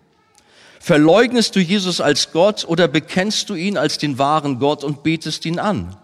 [0.79, 5.45] Verleugnest du Jesus als Gott oder bekennst du ihn als den wahren Gott und betest
[5.45, 5.97] ihn an?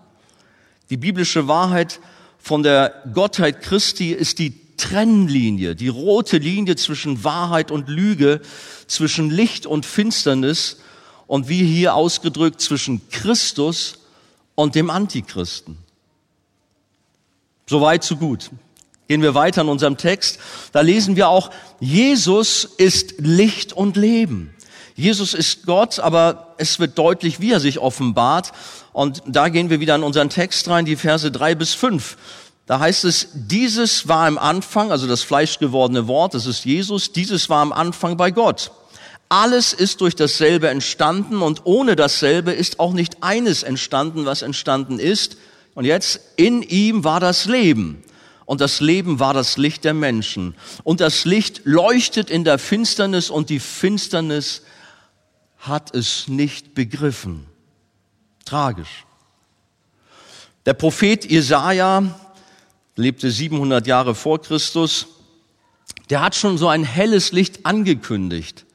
[0.89, 1.99] Die biblische Wahrheit
[2.41, 8.41] von der Gottheit Christi ist die Trennlinie, die rote Linie zwischen Wahrheit und Lüge,
[8.87, 10.77] zwischen Licht und Finsternis
[11.27, 13.99] und wie hier ausgedrückt zwischen Christus
[14.55, 15.77] und dem Antichristen.
[17.67, 18.49] Soweit, so gut.
[19.07, 20.39] Gehen wir weiter in unserem Text.
[20.71, 24.53] Da lesen wir auch, Jesus ist Licht und Leben.
[24.95, 28.51] Jesus ist Gott, aber es wird deutlich, wie er sich offenbart.
[28.93, 32.17] Und da gehen wir wieder in unseren Text rein, die Verse drei bis fünf.
[32.65, 37.49] Da heißt es, dieses war im Anfang, also das fleischgewordene Wort, das ist Jesus, dieses
[37.49, 38.71] war am Anfang bei Gott.
[39.29, 44.99] Alles ist durch dasselbe entstanden und ohne dasselbe ist auch nicht eines entstanden, was entstanden
[44.99, 45.37] ist.
[45.73, 48.03] Und jetzt, in ihm war das Leben.
[48.45, 50.55] Und das Leben war das Licht der Menschen.
[50.83, 54.63] Und das Licht leuchtet in der Finsternis und die Finsternis
[55.59, 57.50] hat es nicht begriffen.
[58.51, 59.05] Tragisch.
[60.65, 62.03] Der Prophet Jesaja
[62.97, 65.07] lebte 700 Jahre vor Christus.
[66.09, 68.65] Der hat schon so ein helles Licht angekündigt.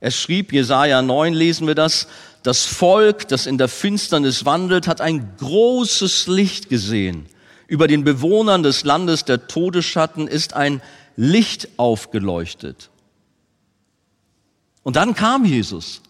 [0.00, 2.08] Er schrieb, Jesaja 9 lesen wir das,
[2.42, 7.26] das Volk, das in der Finsternis wandelt, hat ein großes Licht gesehen.
[7.68, 10.82] Über den Bewohnern des Landes der Todesschatten ist ein
[11.14, 12.90] Licht aufgeleuchtet.
[14.82, 16.02] Und dann kam Jesus.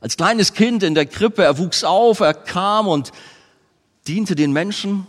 [0.00, 3.10] Als kleines Kind in der Krippe, er wuchs auf, er kam und
[4.06, 5.06] diente den Menschen.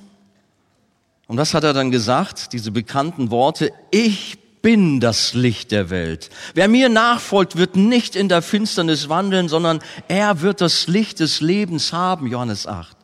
[1.28, 2.54] Und was hat er dann gesagt?
[2.54, 6.30] Diese bekannten Worte, ich bin das Licht der Welt.
[6.54, 11.40] Wer mir nachfolgt, wird nicht in der Finsternis wandeln, sondern er wird das Licht des
[11.40, 12.98] Lebens haben, Johannes 8.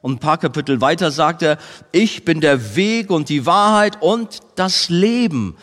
[0.00, 1.58] Und ein paar Kapitel weiter sagt er,
[1.90, 5.56] ich bin der Weg und die Wahrheit und das Leben.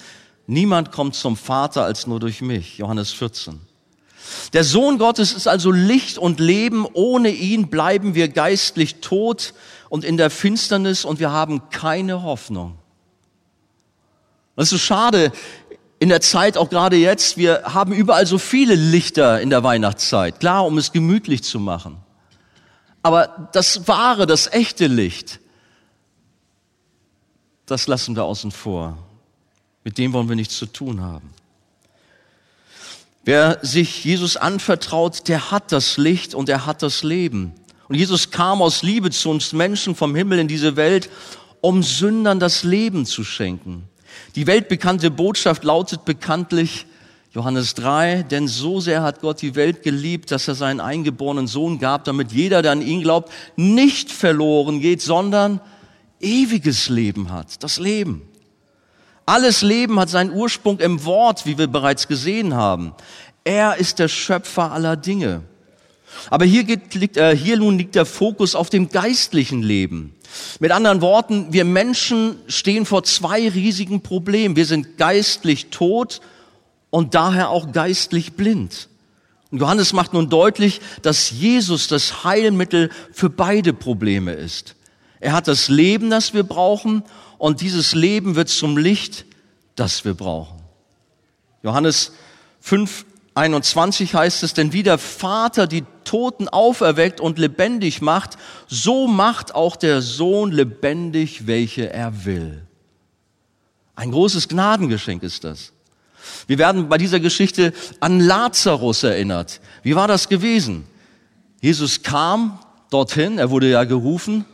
[0.48, 3.60] Niemand kommt zum Vater als nur durch mich, Johannes 14.
[4.54, 6.86] Der Sohn Gottes ist also Licht und Leben.
[6.94, 9.54] Ohne ihn bleiben wir geistlich tot
[9.90, 12.78] und in der Finsternis und wir haben keine Hoffnung.
[14.56, 15.32] Das ist so schade
[16.00, 17.38] in der Zeit, auch gerade jetzt.
[17.38, 20.40] Wir haben überall so viele Lichter in der Weihnachtszeit.
[20.40, 21.98] Klar, um es gemütlich zu machen.
[23.02, 25.40] Aber das wahre, das echte Licht,
[27.66, 28.98] das lassen wir außen vor.
[29.84, 31.35] Mit dem wollen wir nichts zu tun haben.
[33.26, 37.54] Wer sich Jesus anvertraut, der hat das Licht und er hat das Leben.
[37.88, 41.10] Und Jesus kam aus Liebe zu uns Menschen vom Himmel in diese Welt,
[41.60, 43.90] um Sündern das Leben zu schenken.
[44.36, 46.86] Die weltbekannte Botschaft lautet bekanntlich
[47.32, 51.80] Johannes 3, denn so sehr hat Gott die Welt geliebt, dass er seinen eingeborenen Sohn
[51.80, 55.60] gab, damit jeder, der an ihn glaubt, nicht verloren geht, sondern
[56.22, 58.22] ewiges Leben hat, das Leben.
[59.26, 62.94] Alles Leben hat seinen Ursprung im Wort, wie wir bereits gesehen haben.
[63.44, 65.42] Er ist der Schöpfer aller Dinge.
[66.30, 70.16] Aber hier, geht, liegt, äh, hier nun liegt der Fokus auf dem geistlichen Leben.
[70.60, 74.56] Mit anderen Worten, wir Menschen stehen vor zwei riesigen Problemen.
[74.56, 76.22] Wir sind geistlich tot
[76.90, 78.90] und daher auch geistlich blind.
[79.52, 84.76] Und Johannes macht nun deutlich, dass Jesus das Heilmittel für beide Probleme ist.
[85.20, 87.04] Er hat das Leben, das wir brauchen,
[87.38, 89.26] und dieses Leben wird zum Licht,
[89.76, 90.58] das wir brauchen.
[91.64, 92.12] Johannes
[92.62, 99.08] 5, 21 heißt es, denn wie der Vater die Toten auferweckt und lebendig macht, so
[99.08, 102.66] macht auch der Sohn lebendig, welche er will.
[103.96, 105.74] Ein großes Gnadengeschenk ist das.
[106.48, 109.62] Wir werden bei dieser Geschichte an Lazarus erinnert.
[109.84, 110.86] Wie war das gewesen?
[111.62, 114.46] Jesus kam dorthin, er wurde ja gerufen,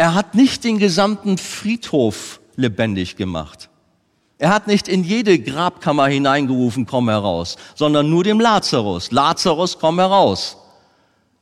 [0.00, 3.68] er hat nicht den gesamten Friedhof lebendig gemacht.
[4.38, 9.10] Er hat nicht in jede Grabkammer hineingerufen, komm heraus, sondern nur dem Lazarus.
[9.10, 10.56] Lazarus, komm heraus.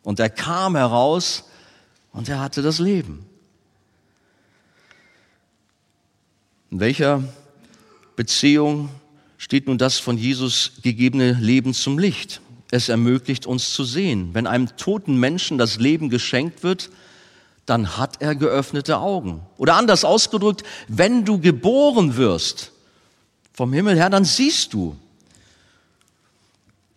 [0.02, 1.44] Und er kam heraus
[2.10, 3.24] und er hatte das Leben.
[6.72, 7.22] In welcher
[8.16, 8.88] Beziehung
[9.36, 12.40] steht nun das von Jesus gegebene Leben zum Licht?
[12.72, 14.30] Es ermöglicht uns zu sehen.
[14.32, 16.90] Wenn einem toten Menschen das Leben geschenkt wird,
[17.68, 19.42] dann hat er geöffnete Augen.
[19.58, 22.72] Oder anders ausgedrückt, wenn du geboren wirst
[23.52, 24.96] vom Himmel her, dann siehst du.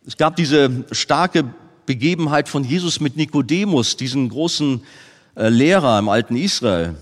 [0.08, 1.54] Es gab diese starke
[1.86, 4.84] Begebenheit von Jesus mit Nikodemus, diesen großen
[5.36, 6.96] äh, Lehrer im alten Israel.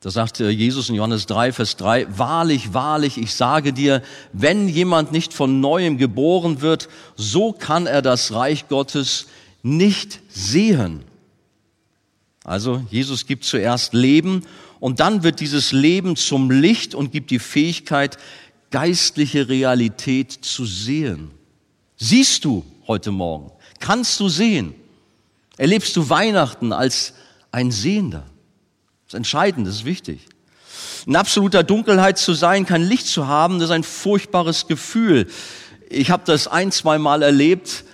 [0.00, 4.02] Da sagte Jesus in Johannes 3, Vers 3, Wahrlich, wahrlich, ich sage dir,
[4.32, 9.26] wenn jemand nicht von neuem geboren wird, so kann er das Reich Gottes
[9.62, 11.04] nicht sehen.
[12.48, 14.42] Also Jesus gibt zuerst Leben
[14.80, 18.16] und dann wird dieses Leben zum Licht und gibt die Fähigkeit,
[18.70, 21.30] geistliche Realität zu sehen.
[21.98, 23.52] Siehst du heute Morgen?
[23.80, 24.74] Kannst du sehen?
[25.58, 27.12] Erlebst du Weihnachten als
[27.52, 28.24] ein Sehender?
[29.04, 30.26] Das ist entscheidend, das ist wichtig.
[31.04, 35.26] In absoluter Dunkelheit zu sein, kein Licht zu haben, das ist ein furchtbares Gefühl.
[35.90, 37.84] Ich habe das ein, zwei Mal erlebt,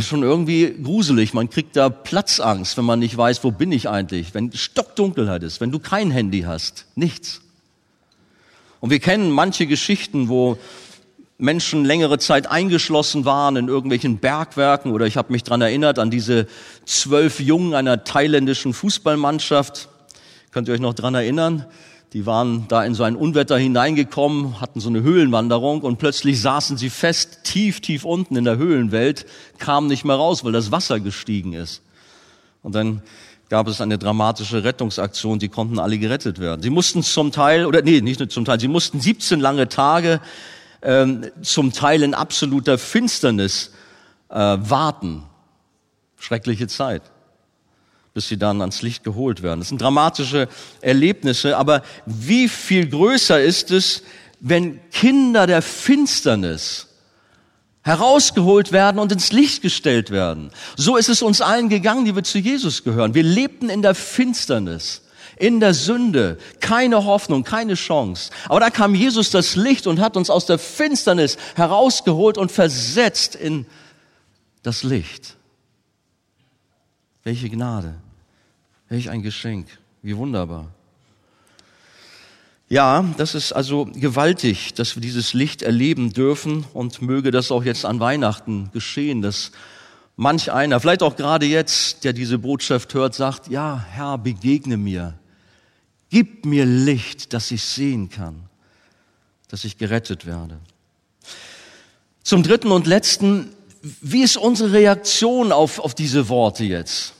[0.00, 1.34] schon irgendwie gruselig.
[1.34, 4.34] Man kriegt da Platzangst, wenn man nicht weiß, wo bin ich eigentlich.
[4.34, 7.42] Wenn Stockdunkelheit ist, wenn du kein Handy hast, nichts.
[8.80, 10.58] Und wir kennen manche Geschichten, wo
[11.36, 16.10] Menschen längere Zeit eingeschlossen waren in irgendwelchen Bergwerken oder ich habe mich dran erinnert an
[16.10, 16.46] diese
[16.86, 19.88] zwölf Jungen einer thailändischen Fußballmannschaft.
[20.52, 21.66] Könnt ihr euch noch dran erinnern?
[22.14, 26.76] Die waren da in so ein Unwetter hineingekommen, hatten so eine Höhlenwanderung und plötzlich saßen
[26.76, 29.26] sie fest, tief, tief unten in der Höhlenwelt,
[29.58, 31.82] kamen nicht mehr raus, weil das Wasser gestiegen ist.
[32.62, 33.02] Und dann
[33.48, 36.62] gab es eine dramatische Rettungsaktion, die konnten alle gerettet werden.
[36.62, 40.20] Sie mussten zum Teil, oder nee, nicht nur zum Teil, sie mussten 17 lange Tage
[40.82, 43.72] ähm, zum Teil in absoluter Finsternis
[44.28, 45.24] äh, warten.
[46.16, 47.02] Schreckliche Zeit
[48.14, 49.60] bis sie dann ans Licht geholt werden.
[49.60, 50.48] Das sind dramatische
[50.80, 54.02] Erlebnisse, aber wie viel größer ist es,
[54.38, 56.86] wenn Kinder der Finsternis
[57.82, 60.50] herausgeholt werden und ins Licht gestellt werden.
[60.76, 63.14] So ist es uns allen gegangen, die wir zu Jesus gehören.
[63.14, 65.02] Wir lebten in der Finsternis,
[65.36, 68.30] in der Sünde, keine Hoffnung, keine Chance.
[68.48, 73.34] Aber da kam Jesus das Licht und hat uns aus der Finsternis herausgeholt und versetzt
[73.34, 73.66] in
[74.62, 75.36] das Licht.
[77.24, 77.96] Welche Gnade.
[78.88, 79.68] Welch ein Geschenk.
[80.02, 80.70] Wie wunderbar.
[82.68, 87.62] Ja, das ist also gewaltig, dass wir dieses Licht erleben dürfen und möge das auch
[87.64, 89.52] jetzt an Weihnachten geschehen, dass
[90.16, 95.18] manch einer, vielleicht auch gerade jetzt, der diese Botschaft hört, sagt, ja, Herr, begegne mir.
[96.10, 98.48] Gib mir Licht, dass ich sehen kann,
[99.48, 100.58] dass ich gerettet werde.
[102.22, 103.50] Zum dritten und letzten,
[103.82, 107.12] wie ist unsere Reaktion auf, auf diese Worte jetzt?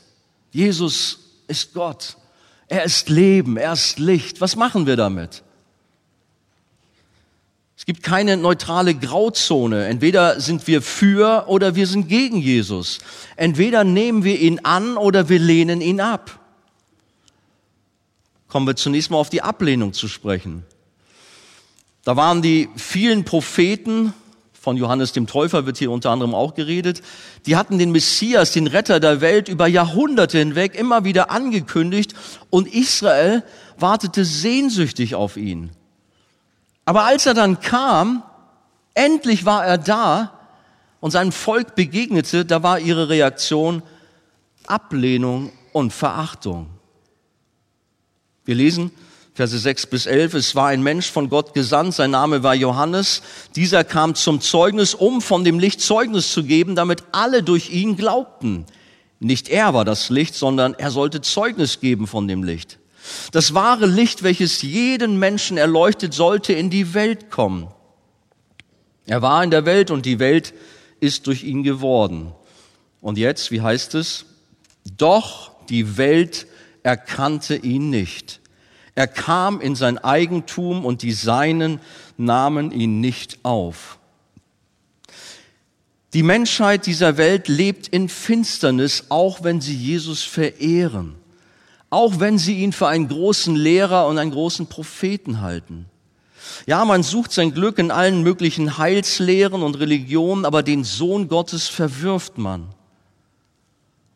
[0.52, 2.16] Jesus ist Gott.
[2.68, 4.40] Er ist Leben, er ist Licht.
[4.40, 5.42] Was machen wir damit?
[7.76, 9.86] Es gibt keine neutrale Grauzone.
[9.86, 12.98] Entweder sind wir für oder wir sind gegen Jesus.
[13.36, 16.40] Entweder nehmen wir ihn an oder wir lehnen ihn ab.
[18.48, 20.64] Kommen wir zunächst mal auf die Ablehnung zu sprechen.
[22.04, 24.14] Da waren die vielen Propheten,
[24.64, 27.02] von Johannes dem Täufer wird hier unter anderem auch geredet,
[27.46, 32.14] die hatten den Messias, den Retter der Welt, über Jahrhunderte hinweg immer wieder angekündigt
[32.50, 33.44] und Israel
[33.78, 35.70] wartete sehnsüchtig auf ihn.
[36.86, 38.22] Aber als er dann kam,
[38.94, 40.40] endlich war er da
[41.00, 43.82] und seinem Volk begegnete, da war ihre Reaktion
[44.66, 46.70] Ablehnung und Verachtung.
[48.46, 48.90] Wir lesen,
[49.34, 50.34] Verse 6 bis 11.
[50.34, 53.22] Es war ein Mensch von Gott gesandt, sein Name war Johannes.
[53.56, 57.96] Dieser kam zum Zeugnis, um von dem Licht Zeugnis zu geben, damit alle durch ihn
[57.96, 58.64] glaubten.
[59.18, 62.78] Nicht er war das Licht, sondern er sollte Zeugnis geben von dem Licht.
[63.32, 67.68] Das wahre Licht, welches jeden Menschen erleuchtet, sollte in die Welt kommen.
[69.06, 70.54] Er war in der Welt und die Welt
[71.00, 72.32] ist durch ihn geworden.
[73.00, 74.26] Und jetzt, wie heißt es?
[74.96, 76.46] Doch die Welt
[76.82, 78.40] erkannte ihn nicht.
[78.94, 81.80] Er kam in sein Eigentum und die Seinen
[82.16, 83.98] nahmen ihn nicht auf.
[86.12, 91.16] Die Menschheit dieser Welt lebt in Finsternis, auch wenn sie Jesus verehren,
[91.90, 95.86] auch wenn sie ihn für einen großen Lehrer und einen großen Propheten halten.
[96.66, 101.66] Ja, man sucht sein Glück in allen möglichen Heilslehren und Religionen, aber den Sohn Gottes
[101.66, 102.68] verwirft man.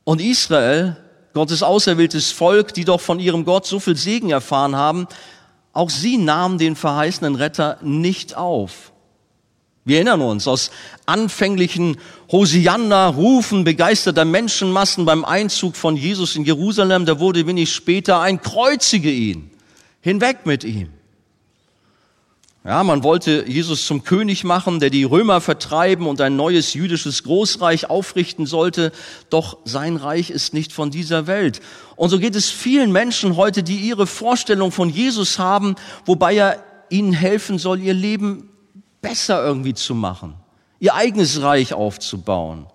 [0.04, 0.96] Und Israel
[1.34, 5.06] Gottes auserwähltes Volk, die doch von ihrem Gott so viel Segen erfahren haben,
[5.72, 8.92] auch sie nahmen den verheißenen Retter nicht auf.
[9.84, 10.70] Wir erinnern uns aus
[11.06, 11.96] anfänglichen
[12.30, 19.10] Hosianna-Rufen begeisterter Menschenmassen beim Einzug von Jesus in Jerusalem, da wurde wenig später ein Kreuzige
[19.10, 19.50] ihn,
[20.02, 20.90] hinweg mit ihm.
[22.64, 27.22] Ja, man wollte Jesus zum König machen, der die Römer vertreiben und ein neues jüdisches
[27.22, 28.92] Großreich aufrichten sollte.
[29.30, 31.60] Doch sein Reich ist nicht von dieser Welt.
[31.96, 36.64] Und so geht es vielen Menschen heute, die ihre Vorstellung von Jesus haben, wobei er
[36.90, 38.50] ihnen helfen soll, ihr Leben
[39.00, 40.34] besser irgendwie zu machen,
[40.80, 42.66] ihr eigenes Reich aufzubauen.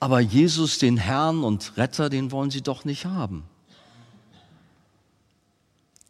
[0.00, 3.44] Aber Jesus, den Herrn und Retter, den wollen sie doch nicht haben.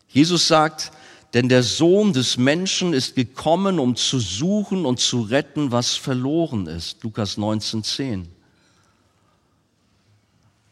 [0.09, 0.93] Jesus sagt,
[1.35, 6.67] denn der Sohn des Menschen ist gekommen, um zu suchen und zu retten, was verloren
[6.67, 7.03] ist.
[7.03, 8.27] Lukas 19,10.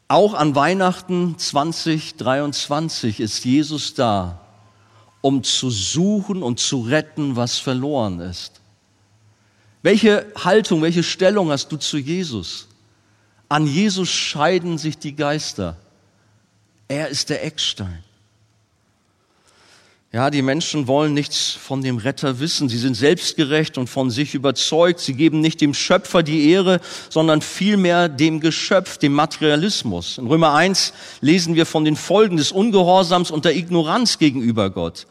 [0.09, 4.41] Auch an Weihnachten 2023 ist Jesus da,
[5.21, 8.61] um zu suchen und zu retten, was verloren ist.
[9.83, 12.69] Welche Haltung, welche Stellung hast du zu Jesus?
[13.49, 15.77] An Jesus scheiden sich die Geister.
[16.89, 18.03] Er ist der Eckstein.
[20.13, 22.69] Ja, die Menschen wollen nichts von dem Retter wissen.
[22.69, 24.99] Sie sind selbstgerecht und von sich überzeugt.
[24.99, 26.81] Sie geben nicht dem Schöpfer die Ehre,
[27.11, 30.19] sondern vielmehr dem Geschöpf, dem Materialismus.
[30.19, 35.07] In Römer 1 lesen wir von den Folgen des Ungehorsams und der Ignoranz gegenüber Gott.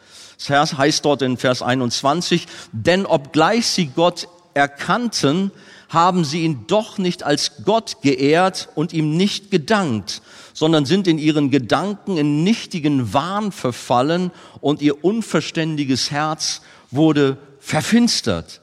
[0.45, 5.51] Das heißt dort in Vers 21, denn obgleich sie Gott erkannten,
[5.87, 10.21] haben sie ihn doch nicht als Gott geehrt und ihm nicht gedankt,
[10.59, 14.29] sondern sind in ihren Gedanken in nichtigen Wahn verfallen
[14.59, 18.59] und ihr unverständiges Herz wurde verfinstert.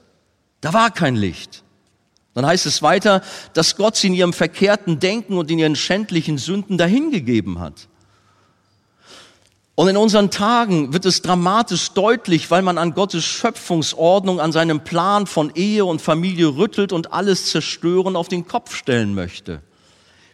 [0.61, 1.63] Da war kein Licht.
[2.35, 3.23] Dann heißt es weiter,
[3.55, 7.89] dass Gott sie in ihrem verkehrten Denken und in ihren schändlichen Sünden dahingegeben hat.
[9.75, 14.85] Und in unseren Tagen wird es dramatisch deutlich, weil man an Gottes Schöpfungsordnung, an seinem
[14.85, 19.63] Plan von Ehe und Familie rüttelt und alles zerstören auf den Kopf stellen möchte.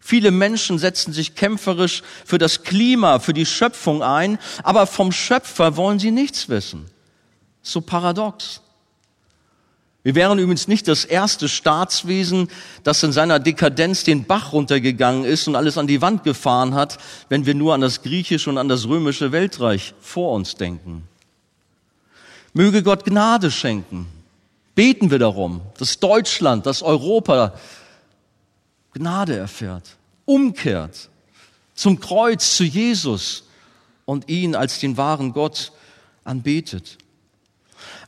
[0.04, 5.76] Viele Menschen setzen sich kämpferisch für das Klima, für die Schöpfung ein, aber vom Schöpfer
[5.76, 6.86] wollen sie nichts wissen.
[7.62, 8.60] So paradox.
[10.02, 12.48] Wir wären übrigens nicht das erste Staatswesen,
[12.82, 16.98] das in seiner Dekadenz den Bach runtergegangen ist und alles an die Wand gefahren hat,
[17.28, 21.06] wenn wir nur an das griechische und an das römische Weltreich vor uns denken.
[22.52, 24.08] Möge Gott Gnade schenken.
[24.74, 27.54] Beten wir darum, dass Deutschland, dass Europa
[28.94, 31.08] Gnade erfährt, umkehrt
[31.74, 33.44] zum Kreuz, zu Jesus
[34.04, 35.72] und ihn als den wahren Gott
[36.24, 36.98] anbetet.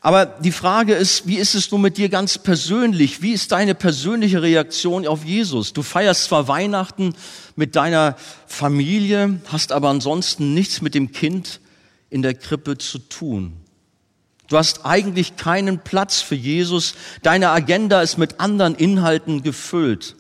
[0.01, 3.23] Aber die Frage ist, wie ist es nun mit dir ganz persönlich?
[3.23, 5.73] Wie ist deine persönliche Reaktion auf Jesus?
[5.73, 7.15] Du feierst zwar Weihnachten
[7.57, 8.17] mit deiner
[8.47, 11.61] Familie, hast aber ansonsten nichts mit dem Kind
[12.11, 13.55] in der Krippe zu tun.
[14.49, 16.95] Du hast eigentlich keinen Platz für Jesus.
[17.23, 20.17] Deine Agenda ist mit anderen Inhalten gefüllt.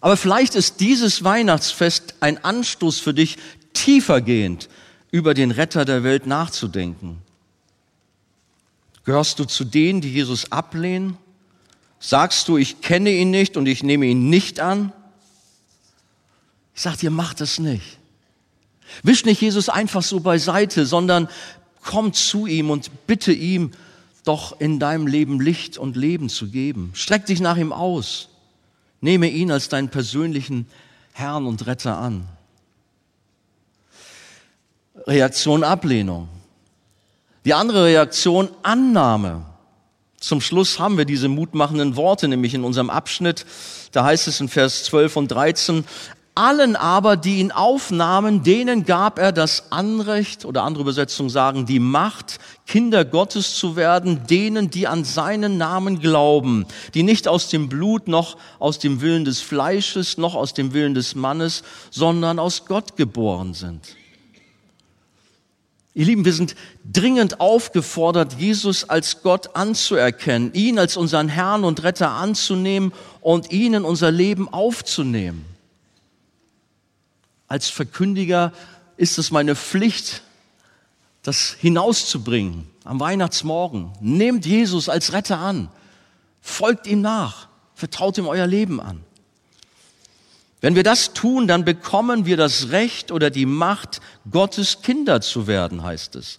[0.00, 3.36] Aber vielleicht ist dieses Weihnachtsfest ein Anstoß für dich,
[3.74, 4.68] tiefergehend
[5.10, 7.18] über den Retter der Welt nachzudenken.
[9.04, 11.16] Gehörst du zu denen, die Jesus ablehnen?
[11.98, 14.92] Sagst du, ich kenne ihn nicht und ich nehme ihn nicht an?
[16.74, 17.98] Ich sag dir, mach das nicht.
[19.02, 21.28] Wisch nicht Jesus einfach so beiseite, sondern
[21.82, 23.72] komm zu ihm und bitte ihm,
[24.24, 26.90] doch in deinem Leben Licht und Leben zu geben.
[26.94, 28.29] Streck dich nach ihm aus.
[29.00, 30.66] Nehme ihn als deinen persönlichen
[31.12, 32.26] Herrn und Retter an.
[35.06, 36.28] Reaktion Ablehnung.
[37.44, 39.46] Die andere Reaktion Annahme.
[40.18, 43.46] Zum Schluss haben wir diese mutmachenden Worte, nämlich in unserem Abschnitt,
[43.92, 45.84] da heißt es in Vers 12 und 13,
[46.40, 51.78] allen aber, die ihn aufnahmen, denen gab er das Anrecht, oder andere Übersetzungen sagen, die
[51.78, 56.64] Macht, Kinder Gottes zu werden, denen, die an seinen Namen glauben,
[56.94, 60.94] die nicht aus dem Blut noch aus dem Willen des Fleisches noch aus dem Willen
[60.94, 63.96] des Mannes, sondern aus Gott geboren sind.
[65.92, 66.54] Ihr Lieben, wir sind
[66.90, 73.74] dringend aufgefordert, Jesus als Gott anzuerkennen, ihn als unseren Herrn und Retter anzunehmen und ihn
[73.74, 75.49] in unser Leben aufzunehmen
[77.50, 78.52] als Verkündiger
[78.96, 80.22] ist es meine Pflicht,
[81.22, 83.92] das hinauszubringen am Weihnachtsmorgen.
[84.00, 85.68] Nehmt Jesus als Retter an.
[86.40, 87.48] Folgt ihm nach.
[87.74, 89.02] Vertraut ihm euer Leben an.
[90.60, 95.48] Wenn wir das tun, dann bekommen wir das Recht oder die Macht, Gottes Kinder zu
[95.48, 96.38] werden, heißt es.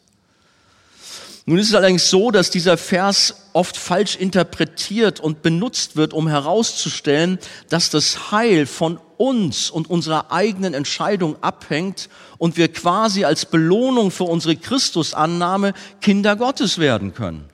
[1.45, 6.27] Nun ist es allerdings so, dass dieser Vers oft falsch interpretiert und benutzt wird, um
[6.27, 7.39] herauszustellen,
[7.69, 14.11] dass das Heil von uns und unserer eigenen Entscheidung abhängt und wir quasi als Belohnung
[14.11, 17.49] für unsere Christusannahme Kinder Gottes werden können.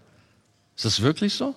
[0.76, 1.56] Ist das wirklich so?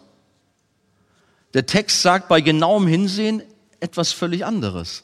[1.53, 3.43] Der Text sagt bei genauem Hinsehen
[3.81, 5.03] etwas völlig anderes.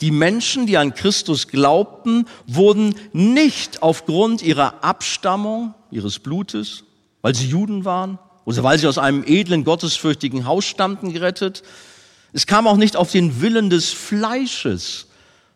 [0.00, 6.84] Die Menschen, die an Christus glaubten, wurden nicht aufgrund ihrer Abstammung, ihres Blutes,
[7.22, 11.62] weil sie Juden waren oder weil sie aus einem edlen, gottesfürchtigen Haus stammten, gerettet.
[12.32, 15.06] Es kam auch nicht auf den Willen des Fleisches,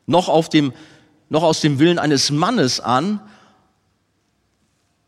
[0.07, 0.73] noch, auf dem,
[1.29, 3.21] noch aus dem Willen eines Mannes an.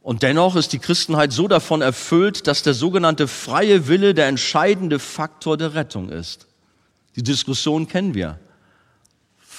[0.01, 4.99] Und dennoch ist die Christenheit so davon erfüllt, dass der sogenannte freie Wille der entscheidende
[4.99, 6.47] Faktor der Rettung ist.
[7.17, 8.39] Die Diskussion kennen wir.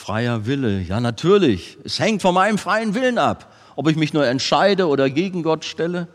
[0.05, 1.79] Freier Wille, ja natürlich.
[1.83, 5.65] Es hängt von meinem freien Willen ab, ob ich mich nur entscheide oder gegen Gott
[5.65, 6.07] stelle.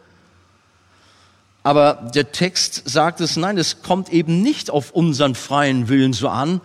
[1.65, 6.29] Aber der Text sagt es, nein, es kommt eben nicht auf unseren freien Willen so
[6.29, 6.61] an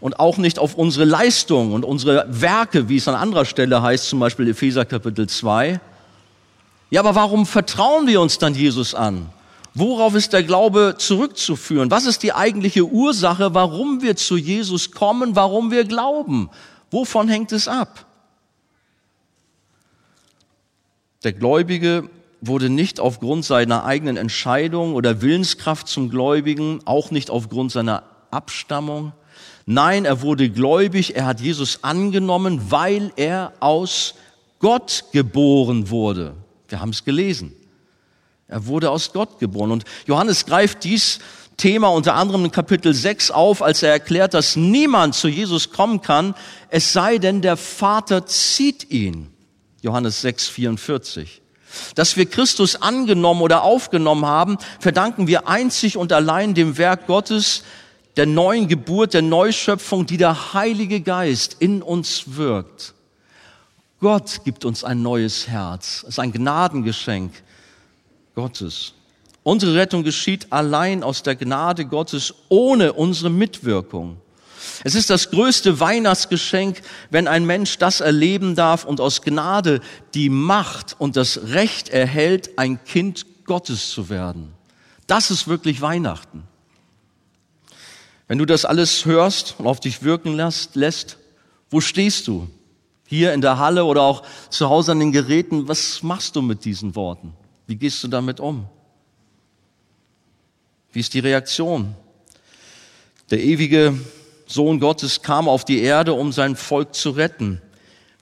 [0.00, 4.06] und auch nicht auf unsere Leistung und unsere Werke, wie es an anderer Stelle heißt,
[4.06, 5.80] zum Beispiel Epheser Kapitel 2.
[6.90, 9.30] Ja, aber warum vertrauen wir uns dann Jesus an?
[9.78, 11.88] Worauf ist der Glaube zurückzuführen?
[11.92, 16.50] Was ist die eigentliche Ursache, warum wir zu Jesus kommen, warum wir glauben?
[16.90, 18.06] Wovon hängt es ab?
[21.22, 22.10] Der Gläubige
[22.40, 28.02] wurde nicht aufgrund seiner eigenen Entscheidung oder Willenskraft zum Gläubigen, auch nicht aufgrund seiner
[28.32, 29.12] Abstammung.
[29.64, 34.14] Nein, er wurde gläubig, er hat Jesus angenommen, weil er aus
[34.58, 36.34] Gott geboren wurde.
[36.66, 37.52] Wir haben es gelesen.
[38.48, 39.70] Er wurde aus Gott geboren.
[39.70, 41.18] Und Johannes greift dies
[41.58, 46.00] Thema unter anderem in Kapitel 6 auf, als er erklärt, dass niemand zu Jesus kommen
[46.00, 46.34] kann,
[46.70, 49.30] es sei denn, der Vater zieht ihn.
[49.82, 51.42] Johannes 6, 44.
[51.94, 57.64] Dass wir Christus angenommen oder aufgenommen haben, verdanken wir einzig und allein dem Werk Gottes,
[58.16, 62.94] der neuen Geburt, der Neuschöpfung, die der Heilige Geist in uns wirkt.
[64.00, 66.02] Gott gibt uns ein neues Herz.
[66.04, 67.32] Es ist ein Gnadengeschenk
[68.38, 68.92] Gottes.
[69.42, 74.18] Unsere Rettung geschieht allein aus der Gnade Gottes ohne unsere Mitwirkung.
[74.84, 79.80] Es ist das größte Weihnachtsgeschenk, wenn ein Mensch das erleben darf und aus Gnade
[80.14, 84.52] die Macht und das Recht erhält, ein Kind Gottes zu werden.
[85.08, 86.44] Das ist wirklich Weihnachten.
[88.28, 91.16] Wenn du das alles hörst und auf dich wirken lässt, lässt,
[91.70, 92.46] wo stehst du?
[93.04, 96.64] Hier in der Halle oder auch zu Hause an den Geräten, was machst du mit
[96.64, 97.34] diesen Worten?
[97.68, 98.66] Wie gehst du damit um?
[100.90, 101.94] Wie ist die Reaktion?
[103.30, 103.96] Der ewige
[104.46, 107.60] Sohn Gottes kam auf die Erde, um sein Volk zu retten.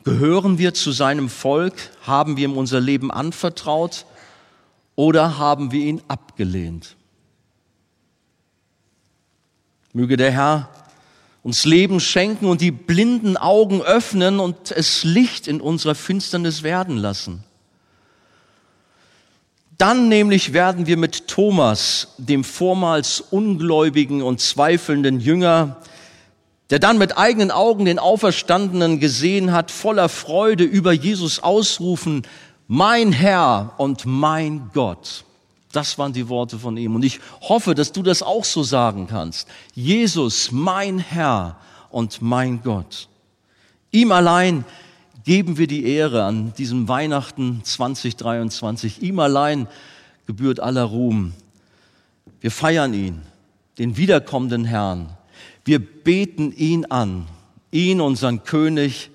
[0.02, 1.74] Gehören wir zu seinem Volk?
[2.02, 4.04] Haben wir ihm unser Leben anvertraut?
[4.96, 6.96] Oder haben wir ihn abgelehnt?
[9.92, 10.68] Möge der Herr
[11.44, 16.96] uns Leben schenken und die blinden Augen öffnen und es Licht in unserer Finsternis werden
[16.96, 17.44] lassen.
[19.78, 25.76] Dann nämlich werden wir mit Thomas, dem vormals ungläubigen und zweifelnden Jünger,
[26.70, 32.22] der dann mit eigenen Augen den Auferstandenen gesehen hat, voller Freude über Jesus ausrufen,
[32.68, 35.24] mein Herr und mein Gott.
[35.72, 36.94] Das waren die Worte von ihm.
[36.94, 39.46] Und ich hoffe, dass du das auch so sagen kannst.
[39.74, 41.56] Jesus, mein Herr
[41.90, 43.08] und mein Gott.
[43.90, 44.64] Ihm allein
[45.26, 49.02] geben wir die Ehre an diesem Weihnachten 2023.
[49.02, 49.66] Ihm allein
[50.24, 51.32] gebührt aller Ruhm.
[52.40, 53.22] Wir feiern ihn,
[53.76, 55.10] den wiederkommenden Herrn.
[55.64, 57.26] Wir beten ihn an,
[57.72, 59.10] ihn, unseren König,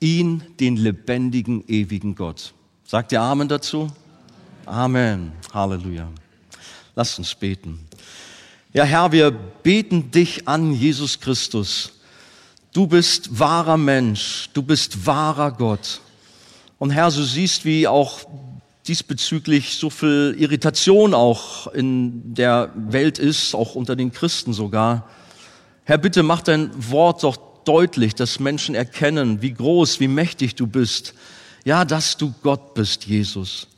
[0.00, 2.52] ihn, den lebendigen, ewigen Gott.
[2.84, 3.90] Sagt ihr Amen dazu?
[4.66, 5.32] Amen.
[5.54, 6.10] Halleluja.
[6.94, 7.80] Lasst uns beten.
[8.74, 11.93] Ja, Herr, wir beten dich an, Jesus Christus
[12.74, 16.00] Du bist wahrer Mensch, du bist wahrer Gott.
[16.80, 18.22] Und Herr, du siehst, wie auch
[18.88, 25.08] diesbezüglich so viel Irritation auch in der Welt ist, auch unter den Christen sogar.
[25.84, 30.66] Herr, bitte mach dein Wort doch deutlich, dass Menschen erkennen, wie groß, wie mächtig du
[30.66, 31.14] bist.
[31.64, 33.68] Ja, dass du Gott bist, Jesus.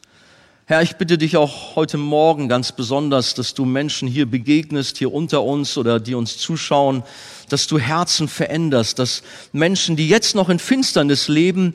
[0.69, 5.15] Herr, ich bitte dich auch heute Morgen ganz besonders, dass du Menschen hier begegnest, hier
[5.15, 7.05] unter uns oder die uns zuschauen,
[7.49, 11.75] dass du Herzen veränderst, dass Menschen, die jetzt noch in Finsternis leben,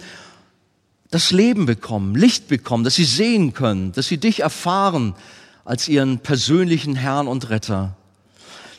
[1.09, 5.15] das Leben bekommen, Licht bekommen, dass sie sehen können, dass sie dich erfahren
[5.63, 7.95] als ihren persönlichen Herrn und Retter.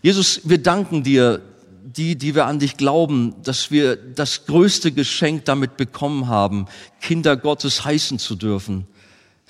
[0.03, 1.41] Jesus, wir danken dir,
[1.85, 6.67] die, die wir an dich glauben, dass wir das größte Geschenk damit bekommen haben,
[7.01, 8.87] Kinder Gottes heißen zu dürfen.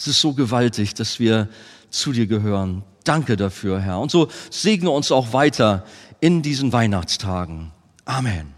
[0.02, 1.48] Es ist so gewaltig, dass wir
[1.90, 2.82] zu dir gehören.
[3.04, 4.00] Danke dafür, Herr.
[4.00, 5.84] Und so segne uns auch weiter
[6.18, 7.70] in diesen Weihnachtstagen.
[8.04, 8.52] Amen.